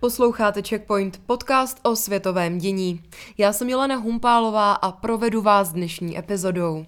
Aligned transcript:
Posloucháte 0.00 0.62
Checkpoint, 0.62 1.20
podcast 1.26 1.80
o 1.82 1.96
světovém 1.96 2.58
dění. 2.58 3.02
Já 3.38 3.52
jsem 3.52 3.68
Jelena 3.68 3.96
Humpálová 3.96 4.72
a 4.72 4.92
provedu 4.92 5.42
vás 5.42 5.72
dnešní 5.72 6.18
epizodou. 6.18 6.86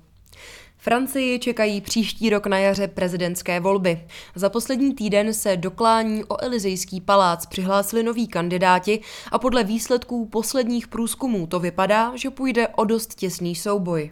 Francii 0.79 1.39
čekají 1.39 1.81
příští 1.81 2.31
rok 2.31 2.47
na 2.47 2.59
jaře 2.59 2.89
prezidentské 2.89 3.61
volby. 3.61 4.07
Za 4.35 4.49
poslední 4.49 4.95
týden 4.95 5.35
se 5.35 5.57
doklání 5.57 6.25
o 6.25 6.43
Elizejský 6.43 7.01
palác 7.01 7.47
přihlásili 7.47 8.03
noví 8.03 8.29
kandidáti 8.29 9.01
a 9.33 9.39
podle 9.39 9.65
výsledků 9.65 10.27
posledních 10.27 10.89
průzkumů 10.89 11.47
to 11.47 11.61
vypadá, 11.61 12.17
že 12.17 12.31
půjde 12.31 12.69
o 12.69 12.85
dost 12.85 13.15
těsný 13.15 13.55
souboj. 13.55 14.11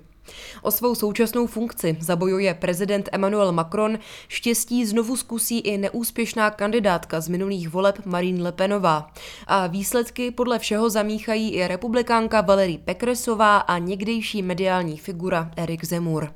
O 0.63 0.71
svou 0.71 0.95
současnou 0.95 1.47
funkci 1.47 1.97
zabojuje 2.01 2.55
prezident 2.55 3.09
Emmanuel 3.13 3.53
Macron, 3.53 3.99
štěstí 4.29 4.87
znovu 4.87 5.17
zkusí 5.17 5.59
i 5.59 5.79
neúspěšná 5.79 6.51
kandidátka 6.51 7.21
z 7.21 7.29
minulých 7.29 7.69
voleb 7.69 8.07
Marine 8.07 8.43
Le 8.43 8.53
Penová. 8.53 9.13
A 9.47 9.67
výsledky 9.67 10.31
podle 10.31 10.59
všeho 10.59 10.91
zamíchají 10.91 11.51
i 11.51 11.69
republikánka 11.69 12.41
Valérie 12.41 12.79
Pécressová 12.79 13.59
a 13.59 13.79
někdejší 13.79 14.43
mediální 14.43 14.99
figura 14.99 15.51
Eric 15.57 15.85
Zemmour. 15.85 16.33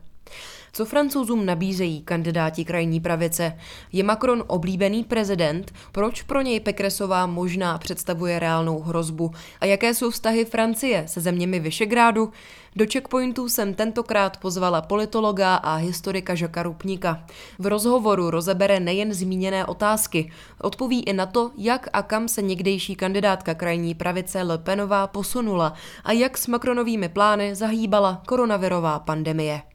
Co 0.74 0.84
francouzům 0.84 1.46
nabízejí 1.46 2.02
kandidáti 2.02 2.64
krajní 2.64 3.00
pravice? 3.00 3.58
Je 3.92 4.02
Macron 4.02 4.44
oblíbený 4.46 5.04
prezident? 5.04 5.72
Proč 5.92 6.22
pro 6.22 6.40
něj 6.42 6.60
Pekresová 6.60 7.26
možná 7.26 7.78
představuje 7.78 8.38
reálnou 8.38 8.80
hrozbu? 8.80 9.30
A 9.60 9.66
jaké 9.66 9.94
jsou 9.94 10.10
vztahy 10.10 10.44
Francie 10.44 11.04
se 11.08 11.20
zeměmi 11.20 11.60
Vyšegrádu? 11.60 12.32
Do 12.76 12.84
checkpointu 12.92 13.48
jsem 13.48 13.74
tentokrát 13.74 14.36
pozvala 14.36 14.82
politologa 14.82 15.54
a 15.54 15.74
historika 15.74 16.34
Žaka 16.34 16.62
Rupníka. 16.62 17.24
V 17.58 17.66
rozhovoru 17.66 18.30
rozebere 18.30 18.80
nejen 18.80 19.14
zmíněné 19.14 19.66
otázky, 19.66 20.32
odpoví 20.60 21.02
i 21.02 21.12
na 21.12 21.26
to, 21.26 21.50
jak 21.56 21.88
a 21.92 22.02
kam 22.02 22.28
se 22.28 22.42
někdejší 22.42 22.96
kandidátka 22.96 23.54
krajní 23.54 23.94
pravice 23.94 24.42
Le 24.42 24.58
Penová 24.58 25.06
posunula 25.06 25.74
a 26.04 26.12
jak 26.12 26.38
s 26.38 26.46
Macronovými 26.46 27.08
plány 27.08 27.54
zahýbala 27.54 28.22
koronavirová 28.26 28.98
pandemie. 28.98 29.71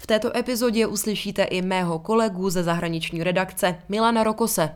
V 0.00 0.06
této 0.06 0.36
epizodě 0.36 0.86
uslyšíte 0.86 1.42
i 1.42 1.62
mého 1.62 1.98
kolegu 1.98 2.50
ze 2.50 2.62
zahraniční 2.62 3.24
redakce 3.24 3.82
Milana 3.88 4.24
Rokose. 4.24 4.74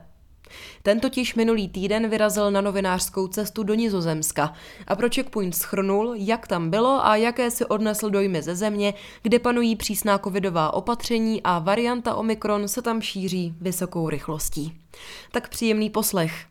Ten 0.83 1.01
totiž 1.01 1.35
minulý 1.35 1.69
týden 1.69 2.09
vyrazil 2.09 2.51
na 2.51 2.61
novinářskou 2.61 3.29
cestu 3.29 3.63
do 3.63 3.75
Nizozemska 3.75 4.53
a 4.87 4.97
pro 4.97 5.09
Checkpoint 5.15 5.57
schrnul, 5.57 6.15
jak 6.17 6.47
tam 6.47 6.71
bylo 6.71 7.07
a 7.07 7.17
jaké 7.17 7.51
si 7.51 7.65
odnesl 7.65 8.11
dojmy 8.11 8.43
ze 8.43 8.57
země, 8.57 8.95
kde 9.23 9.39
panují 9.39 9.77
přísná 9.77 10.19
covidová 10.19 10.75
opatření 10.75 11.43
a 11.43 11.59
varianta 11.59 12.15
Omikron 12.15 12.69
se 12.69 12.83
tam 12.83 13.01
šíří 13.01 13.55
vysokou 13.61 14.09
rychlostí. 14.09 14.73
Tak 15.33 15.49
příjemný 15.49 15.91
poslech. 15.91 16.47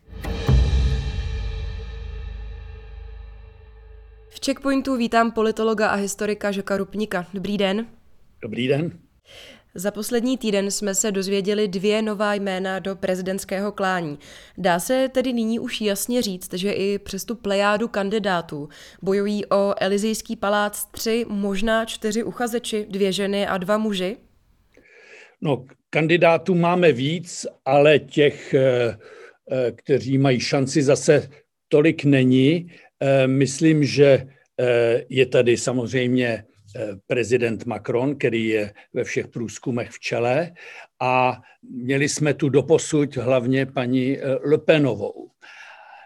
V 4.28 4.44
Checkpointu 4.44 4.96
vítám 4.96 5.30
politologa 5.30 5.88
a 5.88 5.94
historika 5.94 6.50
Žaka 6.50 6.76
Rupníka. 6.76 7.26
Dobrý 7.34 7.58
den. 7.58 7.86
Dobrý 8.42 8.68
den. 8.68 8.98
Za 9.74 9.90
poslední 9.90 10.38
týden 10.38 10.70
jsme 10.70 10.94
se 10.94 11.12
dozvěděli 11.12 11.68
dvě 11.68 12.02
nová 12.02 12.34
jména 12.34 12.78
do 12.78 12.96
prezidentského 12.96 13.72
klání. 13.72 14.18
Dá 14.58 14.78
se 14.78 15.08
tedy 15.08 15.32
nyní 15.32 15.58
už 15.58 15.80
jasně 15.80 16.22
říct, 16.22 16.54
že 16.54 16.72
i 16.72 16.98
přes 16.98 17.24
tu 17.24 17.34
plejádu 17.34 17.88
kandidátů 17.88 18.68
bojují 19.02 19.46
o 19.46 19.74
Elizejský 19.80 20.36
palác 20.36 20.84
tři, 20.84 21.24
možná 21.28 21.84
čtyři 21.84 22.22
uchazeči, 22.22 22.86
dvě 22.88 23.12
ženy 23.12 23.46
a 23.46 23.58
dva 23.58 23.78
muži? 23.78 24.16
No, 25.40 25.64
kandidátů 25.90 26.54
máme 26.54 26.92
víc, 26.92 27.46
ale 27.64 27.98
těch, 27.98 28.54
eh, 28.54 28.96
eh, 29.50 29.72
kteří 29.72 30.18
mají 30.18 30.40
šanci, 30.40 30.82
zase 30.82 31.30
tolik 31.68 32.04
není. 32.04 32.72
Eh, 33.00 33.26
myslím, 33.26 33.84
že 33.84 34.26
je 35.08 35.26
tady 35.26 35.56
samozřejmě 35.56 36.44
prezident 37.06 37.66
Macron, 37.66 38.16
který 38.16 38.48
je 38.48 38.72
ve 38.94 39.04
všech 39.04 39.28
průzkumech 39.28 39.90
v 39.90 40.00
čele. 40.00 40.52
A 41.00 41.42
měli 41.70 42.08
jsme 42.08 42.34
tu 42.34 42.48
doposud 42.48 43.16
hlavně 43.16 43.66
paní 43.66 44.18
Le 44.44 44.58
Penovou. 44.58 45.30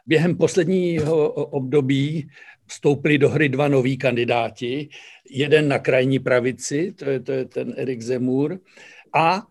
Během 0.06 0.36
posledního 0.36 1.32
období 1.32 2.28
vstoupili 2.66 3.18
do 3.18 3.28
hry 3.28 3.48
dva 3.48 3.68
noví 3.68 3.98
kandidáti, 3.98 4.88
jeden 5.30 5.68
na 5.68 5.78
krajní 5.78 6.18
pravici, 6.18 6.92
to 6.92 7.10
je, 7.10 7.20
to 7.20 7.32
je 7.32 7.44
ten 7.44 7.74
Erik 7.76 8.02
Zemur, 8.02 8.58
a 9.14 9.42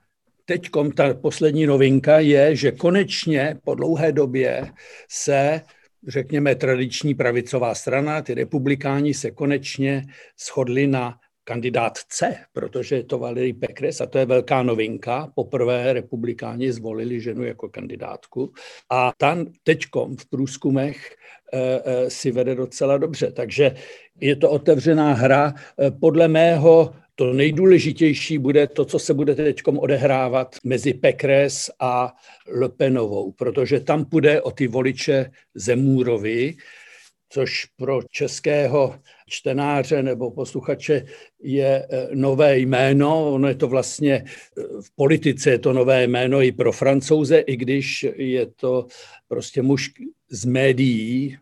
teď 0.46 0.70
ta 0.96 1.14
poslední 1.14 1.66
novinka 1.66 2.20
je, 2.20 2.56
že 2.56 2.72
konečně 2.72 3.58
po 3.64 3.76
dlouhé 3.76 4.12
době 4.12 4.72
se 5.10 5.62
řekněme, 6.08 6.56
tradiční 6.56 7.14
pravicová 7.14 7.76
strana, 7.76 8.22
ty 8.22 8.34
republikáni 8.34 9.14
se 9.14 9.32
konečně 9.32 10.06
shodli 10.40 10.88
na 10.88 11.20
kandidátce, 11.46 12.36
protože 12.54 12.96
je 12.96 13.04
to 13.04 13.20
Valerie 13.20 13.54
Pekres 13.54 14.02
a 14.02 14.06
to 14.06 14.18
je 14.18 14.26
velká 14.26 14.64
novinka. 14.64 15.32
Poprvé 15.36 15.94
republikáni 15.94 16.72
zvolili 16.72 17.22
ženu 17.22 17.44
jako 17.44 17.70
kandidátku 17.70 18.54
a 18.90 19.12
tam 19.18 19.46
teďkom 19.64 20.18
v 20.18 20.30
průzkumech 20.30 21.16
e, 21.54 21.82
e, 21.86 22.10
si 22.10 22.32
vede 22.32 22.56
docela 22.56 22.98
dobře. 22.98 23.32
Takže 23.32 23.76
je 24.22 24.36
to 24.36 24.50
otevřená 24.50 25.14
hra. 25.14 25.54
E, 25.80 25.92
podle 25.92 26.28
mého 26.28 26.94
to 27.16 27.34
nejdůležitější 27.34 28.38
bude 28.38 28.68
to, 28.68 28.86
co 28.86 29.00
se 29.00 29.14
bude 29.14 29.36
teď 29.36 29.62
odehrávat 29.66 30.56
mezi 30.64 30.94
Pekres 30.94 31.72
a 31.80 32.14
Le 32.48 32.70
Penovou, 32.70 33.32
protože 33.32 33.80
tam 33.80 34.06
půjde 34.06 34.42
o 34.42 34.52
ty 34.52 34.68
voliče 34.68 35.32
Zemůrovi, 35.56 36.56
což 37.30 37.66
pro 37.66 38.00
českého 38.12 39.00
čtenáře 39.26 40.04
nebo 40.04 40.32
posluchače 40.32 41.06
je 41.42 41.88
eh, 41.90 42.08
nové 42.14 42.58
jméno. 42.58 43.32
Ono 43.34 43.48
je 43.48 43.56
to 43.56 43.68
vlastně 43.68 44.24
eh, 44.24 44.62
v 44.82 44.96
politice 44.96 45.50
je 45.50 45.60
to 45.60 45.74
nové 45.74 46.04
jméno 46.04 46.42
i 46.42 46.52
pro 46.52 46.72
francouze, 46.72 47.40
i 47.40 47.56
když 47.58 48.06
je 48.16 48.46
to 48.46 48.88
prostě 49.28 49.62
muž 49.62 49.92
z 50.30 50.46
médií, 50.46 51.38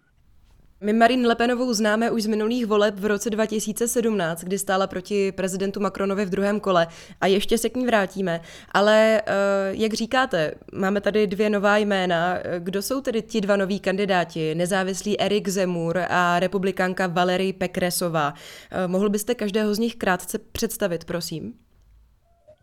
my 0.84 0.94
Marine 0.94 1.28
Le 1.28 1.36
Penovou 1.36 1.74
známe 1.74 2.12
už 2.12 2.24
z 2.24 2.28
minulých 2.28 2.66
voleb 2.66 3.00
v 3.00 3.06
roce 3.06 3.30
2017, 3.30 4.44
kdy 4.44 4.60
stála 4.60 4.88
proti 4.88 5.32
prezidentu 5.32 5.80
Macronovi 5.80 6.26
v 6.26 6.30
druhém 6.30 6.60
kole 6.60 6.88
a 7.22 7.28
ještě 7.28 7.58
se 7.58 7.70
k 7.70 7.76
ní 7.76 7.86
vrátíme. 7.86 8.42
Ale 8.72 9.22
eh, 9.22 9.32
jak 9.72 9.94
říkáte, 9.94 10.54
máme 10.74 11.02
tady 11.02 11.28
dvě 11.28 11.50
nová 11.50 11.78
jména. 11.78 12.38
Kdo 12.60 12.82
jsou 12.82 13.02
tedy 13.02 13.22
ti 13.22 13.42
dva 13.42 13.56
noví 13.56 13.80
kandidáti? 13.80 14.56
Nezávislý 14.56 15.22
Erik 15.22 15.48
Zemur 15.48 15.98
a 16.10 16.40
republikánka 16.40 17.08
Valerie 17.08 17.54
Pekresová. 17.54 18.34
Eh, 18.72 18.88
mohl 18.88 19.10
byste 19.10 19.36
každého 19.36 19.76
z 19.76 19.80
nich 19.80 19.96
krátce 19.96 20.40
představit, 20.52 21.06
prosím? 21.06 21.54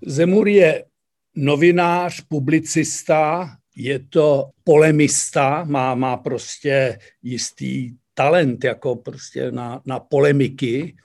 Zemur 0.07 0.49
je 0.49 0.85
novinář, 1.37 2.21
publicista, 2.29 3.49
je 3.77 3.99
to 3.99 4.51
polemista, 4.65 5.65
má, 5.65 5.95
má 5.95 6.17
prostě 6.17 6.99
jistý 7.23 8.00
talent 8.15 8.65
jako 8.65 8.97
prostě 8.97 9.53
na, 9.53 9.81
na 9.87 10.01
polemiky 10.01 10.97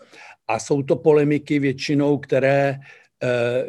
a 0.47 0.59
jsou 0.59 0.83
to 0.83 0.95
polemiky 0.95 1.59
většinou, 1.59 2.17
které 2.17 2.69
e, 2.69 2.79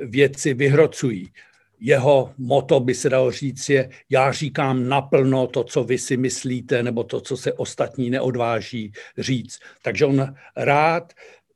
věci 0.06 0.54
vyhrocují. 0.54 1.32
Jeho 1.80 2.32
moto 2.38 2.80
by 2.80 2.94
se 2.94 3.10
dalo 3.10 3.30
říct 3.30 3.68
je, 3.68 3.90
já 4.10 4.32
říkám 4.32 4.88
naplno 4.88 5.46
to, 5.46 5.64
co 5.64 5.84
vy 5.84 5.98
si 5.98 6.16
myslíte, 6.16 6.82
nebo 6.82 7.04
to, 7.04 7.20
co 7.20 7.36
se 7.36 7.52
ostatní 7.52 8.10
neodváží 8.10 8.92
říct. 9.18 9.60
Takže 9.82 10.06
on 10.06 10.34
rád 10.56 11.12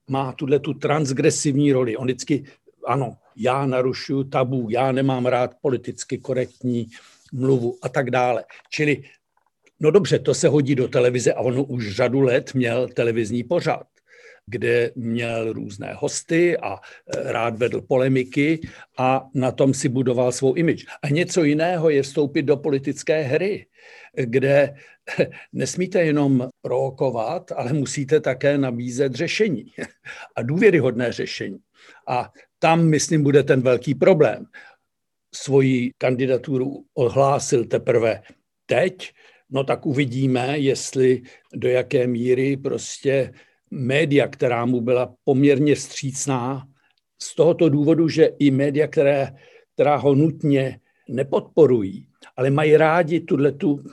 má 0.08 0.32
tuhle 0.32 0.58
tu 0.58 0.74
transgresivní 0.74 1.72
roli. 1.72 1.96
On 1.96 2.04
vždycky, 2.04 2.44
ano, 2.86 3.16
já 3.36 3.66
narušuju 3.66 4.24
tabu, 4.24 4.66
já 4.70 4.92
nemám 4.92 5.26
rád 5.26 5.54
politicky 5.60 6.18
korektní 6.18 6.86
mluvu 7.32 7.78
a 7.82 7.88
tak 7.88 8.10
dále. 8.10 8.44
Čili, 8.70 9.02
no 9.80 9.90
dobře, 9.90 10.18
to 10.18 10.34
se 10.34 10.48
hodí 10.48 10.74
do 10.74 10.88
televize 10.88 11.32
a 11.32 11.40
on 11.40 11.64
už 11.68 11.90
řadu 11.90 12.20
let 12.20 12.54
měl 12.54 12.88
televizní 12.88 13.44
pořad 13.44 13.86
kde 14.50 14.90
měl 14.94 15.52
různé 15.52 15.94
hosty 15.94 16.58
a 16.58 16.74
e, 16.74 17.32
rád 17.32 17.58
vedl 17.58 17.80
polemiky 17.80 18.60
a 18.98 19.26
na 19.34 19.52
tom 19.52 19.74
si 19.74 19.88
budoval 19.88 20.32
svou 20.32 20.54
imič. 20.54 20.86
A 21.02 21.08
něco 21.08 21.44
jiného 21.44 21.90
je 21.90 22.02
vstoupit 22.02 22.42
do 22.42 22.56
politické 22.56 23.22
hry, 23.22 23.66
kde 24.14 24.74
nesmíte 25.52 26.02
jenom 26.02 26.48
provokovat, 26.62 27.52
ale 27.52 27.72
musíte 27.72 28.20
také 28.20 28.58
nabízet 28.58 29.14
řešení 29.14 29.72
a 30.36 30.42
důvěryhodné 30.42 31.12
řešení. 31.12 31.58
A 32.08 32.32
tam, 32.58 32.88
myslím, 32.88 33.22
bude 33.22 33.42
ten 33.42 33.60
velký 33.60 33.94
problém. 33.94 34.44
Svoji 35.34 35.90
kandidaturu 35.98 36.84
ohlásil 36.94 37.64
teprve 37.64 38.22
teď, 38.66 39.12
no 39.50 39.64
tak 39.64 39.86
uvidíme, 39.86 40.58
jestli 40.58 41.22
do 41.54 41.68
jaké 41.68 42.06
míry 42.06 42.56
prostě 42.56 43.32
média, 43.70 44.28
která 44.28 44.66
mu 44.66 44.80
byla 44.80 45.14
poměrně 45.24 45.76
střícná, 45.76 46.66
z 47.22 47.34
tohoto 47.34 47.68
důvodu, 47.68 48.08
že 48.08 48.24
i 48.38 48.50
média, 48.50 48.86
které, 48.86 49.28
která 49.74 49.96
ho 49.96 50.14
nutně 50.14 50.80
nepodporují, 51.08 52.06
ale 52.36 52.50
mají 52.50 52.76
rádi 52.76 53.20
tuhle 53.20 53.52
tu 53.52 53.84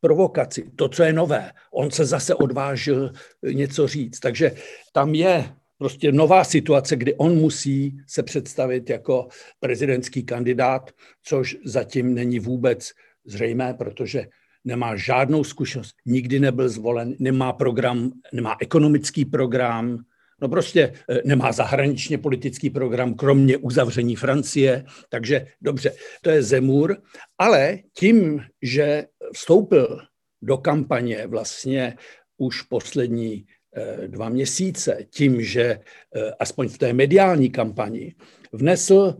provokaci, 0.00 0.70
to, 0.76 0.88
co 0.88 1.02
je 1.02 1.12
nové. 1.12 1.52
On 1.72 1.90
se 1.90 2.04
zase 2.04 2.34
odvážil 2.34 3.12
něco 3.52 3.88
říct. 3.88 4.20
Takže 4.20 4.52
tam 4.92 5.14
je 5.14 5.44
prostě 5.78 6.12
nová 6.12 6.44
situace, 6.44 6.96
kdy 6.96 7.14
on 7.14 7.34
musí 7.36 7.96
se 8.06 8.22
představit 8.22 8.90
jako 8.90 9.28
prezidentský 9.60 10.22
kandidát, 10.22 10.90
což 11.22 11.56
zatím 11.64 12.14
není 12.14 12.38
vůbec 12.38 12.90
zřejmé, 13.24 13.74
protože 13.74 14.26
nemá 14.64 14.96
žádnou 14.96 15.44
zkušenost, 15.44 15.94
nikdy 16.06 16.40
nebyl 16.40 16.68
zvolen, 16.68 17.14
nemá 17.18 17.52
program, 17.52 18.12
nemá 18.32 18.56
ekonomický 18.60 19.24
program, 19.24 19.98
no 20.42 20.48
prostě 20.48 20.92
eh, 21.10 21.20
nemá 21.24 21.52
zahraničně 21.52 22.18
politický 22.18 22.70
program, 22.70 23.14
kromě 23.14 23.56
uzavření 23.56 24.16
Francie, 24.16 24.84
takže 25.08 25.46
dobře, 25.60 25.92
to 26.22 26.30
je 26.30 26.42
Zemur, 26.42 26.96
ale 27.38 27.78
tím, 27.98 28.42
že 28.62 29.04
vstoupil 29.32 30.00
do 30.42 30.56
kampaně 30.56 31.26
vlastně 31.26 31.96
už 32.38 32.62
poslední 32.62 33.46
eh, 33.76 34.08
dva 34.08 34.28
měsíce, 34.28 34.98
tím, 35.10 35.42
že 35.42 35.64
eh, 35.64 36.30
aspoň 36.40 36.68
v 36.68 36.78
té 36.78 36.92
mediální 36.92 37.50
kampani 37.50 38.14
vnesl 38.52 39.18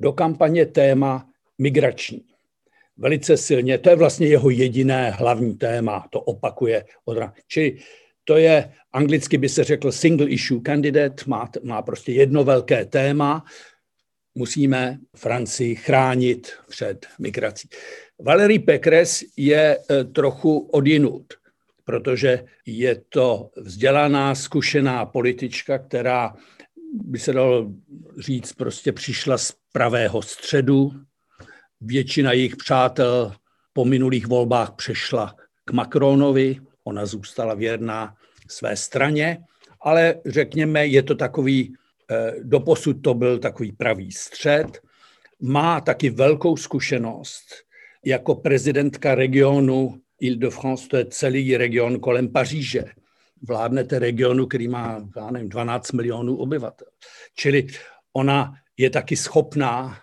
do 0.00 0.12
kampaně 0.12 0.66
téma 0.66 1.26
migrační 1.58 2.29
velice 3.00 3.36
silně. 3.36 3.78
To 3.78 3.90
je 3.90 3.96
vlastně 3.96 4.26
jeho 4.26 4.50
jediné 4.50 5.10
hlavní 5.10 5.54
téma, 5.54 6.06
to 6.10 6.20
opakuje 6.20 6.84
od 7.04 7.18
Čili 7.48 7.78
to 8.24 8.36
je, 8.36 8.72
anglicky 8.92 9.38
by 9.38 9.48
se 9.48 9.64
řekl 9.64 9.92
single 9.92 10.30
issue 10.30 10.60
candidate, 10.66 11.24
má, 11.26 11.50
má 11.62 11.82
prostě 11.82 12.12
jedno 12.12 12.44
velké 12.44 12.84
téma, 12.84 13.44
musíme 14.34 14.98
Francii 15.16 15.74
chránit 15.74 16.52
před 16.68 17.06
migrací. 17.18 17.68
Valerie 18.20 18.60
Pécresse 18.60 19.26
je 19.36 19.78
e, 19.78 20.04
trochu 20.04 20.58
odinut, 20.58 21.34
protože 21.84 22.44
je 22.66 23.02
to 23.08 23.50
vzdělaná, 23.56 24.34
zkušená 24.34 25.06
politička, 25.06 25.78
která 25.78 26.34
by 26.92 27.18
se 27.18 27.32
dalo 27.32 27.72
říct, 28.18 28.52
prostě 28.52 28.92
přišla 28.92 29.38
z 29.38 29.52
pravého 29.72 30.22
středu, 30.22 30.90
Většina 31.80 32.32
jejich 32.32 32.56
přátel 32.56 33.32
po 33.72 33.84
minulých 33.84 34.26
volbách 34.26 34.72
přešla 34.76 35.36
k 35.64 35.72
Macronovi, 35.72 36.60
ona 36.84 37.06
zůstala 37.06 37.54
věrná 37.54 38.14
své 38.48 38.76
straně, 38.76 39.38
ale 39.80 40.14
řekněme, 40.26 40.86
je 40.86 41.02
to 41.02 41.14
takový, 41.14 41.74
eh, 42.10 42.32
doposud 42.42 43.02
to 43.02 43.14
byl 43.14 43.38
takový 43.38 43.72
pravý 43.72 44.12
střed. 44.12 44.80
Má 45.40 45.80
taky 45.80 46.10
velkou 46.10 46.56
zkušenost 46.56 47.44
jako 48.04 48.34
prezidentka 48.34 49.14
regionu 49.14 50.00
Ile-de-France, 50.20 50.88
to 50.88 50.96
je 50.96 51.04
celý 51.04 51.56
region 51.56 52.00
kolem 52.00 52.28
Paříže. 52.28 52.84
Vládnete 53.42 53.98
regionu, 53.98 54.46
který 54.46 54.68
má, 54.68 55.08
já 55.16 55.30
nevím, 55.30 55.48
12 55.48 55.92
milionů 55.92 56.36
obyvatel. 56.36 56.88
Čili 57.34 57.66
ona 58.12 58.54
je 58.76 58.90
taky 58.90 59.16
schopná 59.16 59.98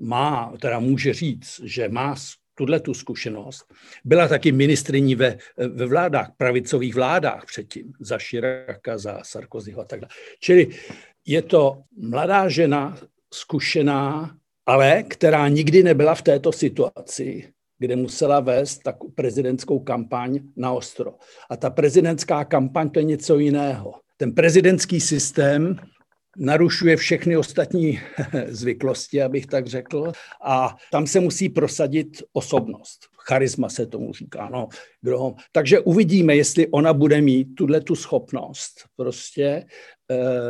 má, 0.00 0.52
teda 0.60 0.78
může 0.78 1.14
říct, 1.14 1.60
že 1.64 1.88
má 1.88 2.14
tuhle 2.54 2.80
tu 2.80 2.94
zkušenost. 2.94 3.64
Byla 4.04 4.28
taky 4.28 4.52
ministriní 4.52 5.14
ve, 5.14 5.38
ve 5.56 5.86
vládách, 5.86 6.30
pravicových 6.36 6.94
vládách 6.94 7.44
předtím, 7.46 7.92
za 8.00 8.18
Širaka, 8.18 8.98
za 8.98 9.18
Sarkozyho 9.22 9.80
a 9.80 9.84
tak 9.84 10.00
dále. 10.00 10.10
Čili 10.40 10.68
je 11.26 11.42
to 11.42 11.82
mladá 11.96 12.48
žena, 12.48 12.98
zkušená, 13.34 14.36
ale 14.66 15.02
která 15.02 15.48
nikdy 15.48 15.82
nebyla 15.82 16.14
v 16.14 16.22
této 16.22 16.52
situaci, 16.52 17.52
kde 17.78 17.96
musela 17.96 18.40
vést 18.40 18.78
tak 18.78 18.96
prezidentskou 19.14 19.78
kampaň 19.78 20.40
na 20.56 20.72
ostro. 20.72 21.14
A 21.50 21.56
ta 21.56 21.70
prezidentská 21.70 22.44
kampaň 22.44 22.90
to 22.90 22.98
je 22.98 23.04
něco 23.04 23.38
jiného. 23.38 23.94
Ten 24.16 24.32
prezidentský 24.32 25.00
systém 25.00 25.76
narušuje 26.36 26.96
všechny 26.96 27.36
ostatní 27.36 28.00
zvyklosti, 28.48 29.22
abych 29.22 29.46
tak 29.46 29.66
řekl, 29.66 30.12
a 30.44 30.76
tam 30.92 31.06
se 31.06 31.20
musí 31.20 31.48
prosadit 31.48 32.22
osobnost. 32.32 33.00
Charisma 33.28 33.68
se 33.68 33.86
tomu 33.86 34.12
říká. 34.12 34.48
No, 34.52 34.68
kdo 35.02 35.34
Takže 35.52 35.80
uvidíme, 35.80 36.36
jestli 36.36 36.68
ona 36.68 36.92
bude 36.92 37.20
mít 37.20 37.54
tuhle 37.54 37.80
tu 37.80 37.94
schopnost 37.94 38.72
prostě 38.96 39.64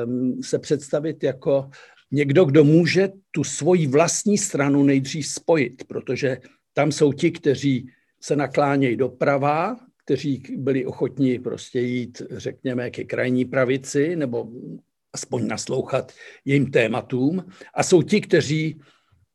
um, 0.05 0.43
se 0.43 0.59
představit 0.59 1.23
jako 1.23 1.71
někdo, 2.11 2.45
kdo 2.45 2.65
může 2.65 3.09
tu 3.31 3.45
svoji 3.45 3.87
vlastní 3.87 4.39
stranu 4.39 4.83
nejdřív 4.83 5.27
spojit, 5.27 5.85
protože 5.85 6.39
tam 6.73 6.93
jsou 6.93 7.13
ti, 7.13 7.31
kteří 7.31 7.89
se 8.21 8.37
naklánějí 8.37 8.97
doprava, 8.97 9.77
kteří 10.05 10.43
byli 10.57 10.87
ochotní 10.87 11.39
prostě 11.39 11.81
jít, 11.81 12.23
řekněme, 12.31 12.91
ke 12.91 13.05
krajní 13.05 13.45
pravici 13.45 14.17
nebo 14.17 14.49
aspoň 15.13 15.47
naslouchat 15.47 16.13
jejím 16.45 16.71
tématům. 16.71 17.45
A 17.75 17.83
jsou 17.83 18.03
ti, 18.03 18.21
kteří 18.21 18.81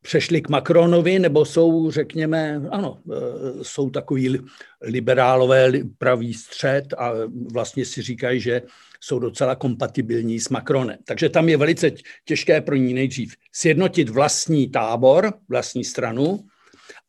přešli 0.02 0.42
k 0.42 0.50
Macronovi, 0.50 1.20
nebo 1.20 1.46
jsou, 1.46 1.92
řekněme, 1.92 2.62
ano, 2.72 3.02
e, 3.12 3.64
jsou 3.64 3.90
takový 3.90 4.40
liberálové 4.82 5.72
pravý 5.98 6.34
střed 6.34 6.94
a 6.98 7.12
vlastně 7.54 7.86
si 7.86 8.02
říkají, 8.02 8.40
že 8.40 8.62
jsou 9.02 9.20
docela 9.20 9.56
kompatibilní 9.56 10.40
s 10.40 10.50
Macronem. 10.50 10.98
Takže 11.06 11.30
tam 11.30 11.50
je 11.50 11.58
velice 11.58 11.92
těžké 12.26 12.62
pro 12.62 12.76
ní 12.76 12.94
nejdřív 12.94 13.36
sjednotit 13.52 14.10
vlastní 14.10 14.70
tábor, 14.70 15.34
vlastní 15.50 15.84
stranu 15.84 16.40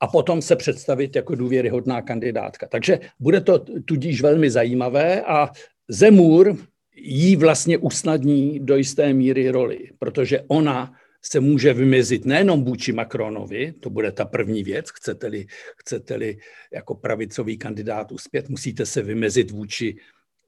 a 0.00 0.06
potom 0.06 0.42
se 0.42 0.56
představit 0.56 1.16
jako 1.16 1.35
důvěryhodná 1.35 2.02
kandidátka. 2.02 2.66
Takže 2.68 3.00
bude 3.20 3.40
to 3.40 3.58
tudíž 3.85 4.23
velmi 4.23 4.50
zajímavé 4.50 5.23
a 5.23 5.50
Zemůr 5.88 6.56
jí 6.96 7.36
vlastně 7.36 7.78
usnadní 7.78 8.60
do 8.60 8.76
jisté 8.76 9.12
míry 9.12 9.50
roli, 9.50 9.90
protože 9.98 10.40
ona 10.48 10.92
se 11.22 11.40
může 11.40 11.72
vymezit 11.72 12.24
nejenom 12.24 12.64
vůči 12.64 12.92
Macronovi, 12.92 13.72
to 13.80 13.90
bude 13.90 14.12
ta 14.12 14.24
první 14.24 14.62
věc, 14.62 14.90
chcete-li, 14.90 15.46
chcete-li 15.76 16.38
jako 16.72 16.94
pravicový 16.94 17.58
kandidát 17.58 18.12
uspět, 18.12 18.48
musíte 18.48 18.86
se 18.86 19.02
vymezit 19.02 19.50
vůči 19.50 19.96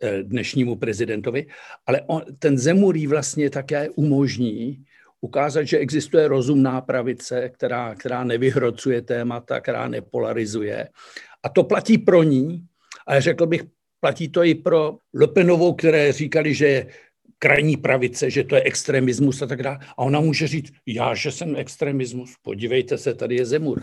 eh, 0.02 0.23
dnešnímu 0.23 0.76
prezidentovi, 0.76 1.47
ale 1.87 2.00
on, 2.07 2.23
ten 2.38 2.59
Zemur 2.59 2.97
jí 2.97 3.07
vlastně 3.07 3.50
také 3.50 3.90
umožní 3.90 4.85
ukázat, 5.21 5.62
že 5.62 5.78
existuje 5.78 6.28
rozumná 6.28 6.81
pravice, 6.81 7.49
která, 7.49 7.95
která 7.95 8.25
nevyhrocuje 8.25 9.02
témata, 9.02 9.61
která 9.61 9.88
nepolarizuje. 9.88 10.88
A 11.43 11.49
to 11.49 11.64
platí 11.64 11.99
pro 11.99 12.23
ní, 12.23 12.67
ale 13.07 13.21
řekl 13.21 13.47
bych 13.47 13.62
Platí 14.00 14.28
to 14.28 14.45
i 14.45 14.55
pro 14.55 14.99
Lepenovou, 15.14 15.75
které 15.75 16.12
říkali, 16.12 16.55
že 16.55 16.67
je 16.67 16.87
krajní 17.38 17.76
pravice, 17.76 18.31
že 18.31 18.45
to 18.45 18.55
je 18.55 18.62
extremismus 18.62 19.43
a 19.43 19.47
tak 19.47 19.62
dále. 19.62 19.78
A 19.83 19.99
ona 19.99 20.21
může 20.21 20.47
říct, 20.47 20.73
já, 20.87 21.14
že 21.14 21.33
jsem 21.33 21.57
extremismus, 21.57 22.35
podívejte 22.43 22.99
se, 22.99 23.14
tady 23.14 23.37
je 23.37 23.47
Zemur. 23.47 23.83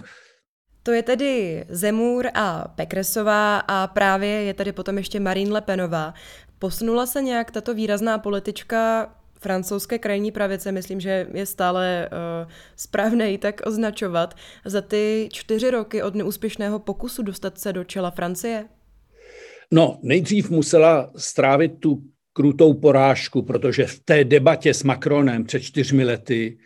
To 0.83 0.91
je 0.91 1.03
tedy 1.03 1.65
Zemur 1.69 2.27
a 2.33 2.67
Pekresová 2.67 3.59
a 3.59 3.87
právě 3.87 4.29
je 4.29 4.53
tady 4.53 4.71
potom 4.71 4.97
ještě 4.97 5.19
Marine 5.19 5.51
Lepenová. 5.51 6.13
Posunula 6.59 7.05
se 7.05 7.21
nějak 7.21 7.51
tato 7.51 7.73
výrazná 7.73 8.17
politička 8.17 9.09
francouzské 9.39 9.99
krajní 9.99 10.31
pravice, 10.31 10.71
myslím, 10.71 10.99
že 10.99 11.27
je 11.33 11.45
stále 11.45 12.09
uh, 12.11 12.51
správné 12.75 13.31
ji 13.31 13.37
tak 13.37 13.61
označovat, 13.65 14.35
za 14.65 14.81
ty 14.81 15.29
čtyři 15.31 15.71
roky 15.71 16.03
od 16.03 16.15
neúspěšného 16.15 16.79
pokusu 16.79 17.23
dostat 17.23 17.59
se 17.59 17.73
do 17.73 17.83
čela 17.83 18.11
Francie? 18.11 18.65
No, 19.73 19.99
nejdřív 20.03 20.49
musela 20.49 21.11
strávit 21.15 21.79
tu 21.79 22.03
krutou 22.33 22.73
porážku, 22.73 23.41
protože 23.41 23.85
v 23.85 23.99
té 23.99 24.23
debatě 24.23 24.73
s 24.73 24.83
Macronem 24.83 25.45
před 25.45 25.59
čtyřmi 25.59 26.03
lety 26.03 26.57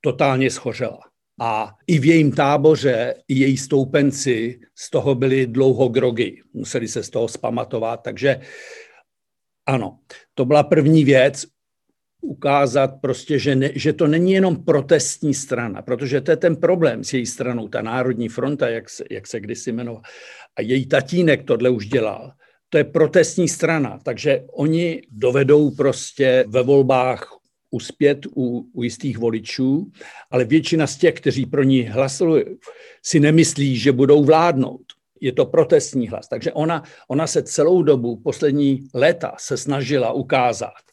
totálně 0.00 0.50
schořela. 0.50 1.00
A 1.40 1.74
i 1.86 1.98
v 1.98 2.04
jejím 2.04 2.32
táboře, 2.32 3.14
i 3.28 3.34
její 3.34 3.56
stoupenci 3.56 4.60
z 4.74 4.90
toho 4.90 5.14
byli 5.14 5.46
dlouho 5.46 5.88
grogy. 5.88 6.42
Museli 6.52 6.88
se 6.88 7.02
z 7.02 7.10
toho 7.10 7.28
spamatovat. 7.28 8.02
Takže 8.02 8.40
ano, 9.66 9.98
to 10.34 10.44
byla 10.44 10.62
první 10.62 11.04
věc 11.04 11.46
ukázat 12.22 12.90
prostě, 13.00 13.38
že, 13.38 13.56
ne, 13.56 13.70
že 13.74 13.92
to 13.92 14.06
není 14.06 14.32
jenom 14.32 14.64
protestní 14.64 15.34
strana, 15.34 15.82
protože 15.82 16.20
to 16.20 16.30
je 16.30 16.36
ten 16.36 16.56
problém 16.56 17.04
s 17.04 17.12
její 17.12 17.26
stranou, 17.26 17.68
ta 17.68 17.82
Národní 17.82 18.28
fronta, 18.28 18.68
jak 18.68 18.90
se, 18.90 19.04
jak 19.10 19.26
se 19.26 19.40
kdysi 19.40 19.70
jmenovala. 19.70 20.02
A 20.56 20.62
její 20.62 20.86
tatínek 20.86 21.44
tohle 21.44 21.70
už 21.70 21.86
dělal. 21.86 22.32
To 22.68 22.78
je 22.78 22.84
protestní 22.84 23.48
strana, 23.48 23.98
takže 24.02 24.44
oni 24.52 25.02
dovedou 25.10 25.70
prostě 25.70 26.44
ve 26.48 26.62
volbách 26.62 27.38
uspět 27.70 28.26
u, 28.36 28.70
u 28.72 28.82
jistých 28.82 29.18
voličů, 29.18 29.90
ale 30.30 30.44
většina 30.44 30.86
z 30.86 30.96
těch, 30.96 31.14
kteří 31.14 31.46
pro 31.46 31.62
ní 31.62 31.82
hlasují, 31.82 32.44
si 33.02 33.20
nemyslí, 33.20 33.76
že 33.76 33.92
budou 33.92 34.24
vládnout. 34.24 34.82
Je 35.20 35.32
to 35.32 35.46
protestní 35.46 36.08
hlas. 36.08 36.28
Takže 36.28 36.52
ona, 36.52 36.82
ona 37.08 37.26
se 37.26 37.42
celou 37.42 37.82
dobu, 37.82 38.16
poslední 38.16 38.88
léta, 38.94 39.34
se 39.38 39.56
snažila 39.56 40.12
ukázat, 40.12 40.84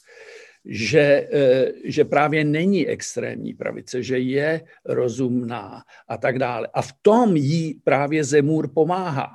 že, 0.65 1.27
eh, 1.31 1.71
že 1.83 2.05
právě 2.05 2.43
není 2.43 2.87
extrémní 2.87 3.53
pravice, 3.53 4.03
že 4.03 4.19
je 4.19 4.61
rozumná 4.85 5.83
a 6.07 6.17
tak 6.17 6.39
dále. 6.39 6.67
A 6.73 6.81
v 6.81 6.91
tom 7.01 7.35
jí 7.35 7.73
právě 7.83 8.23
Zemůr 8.23 8.73
pomáhá. 8.73 9.31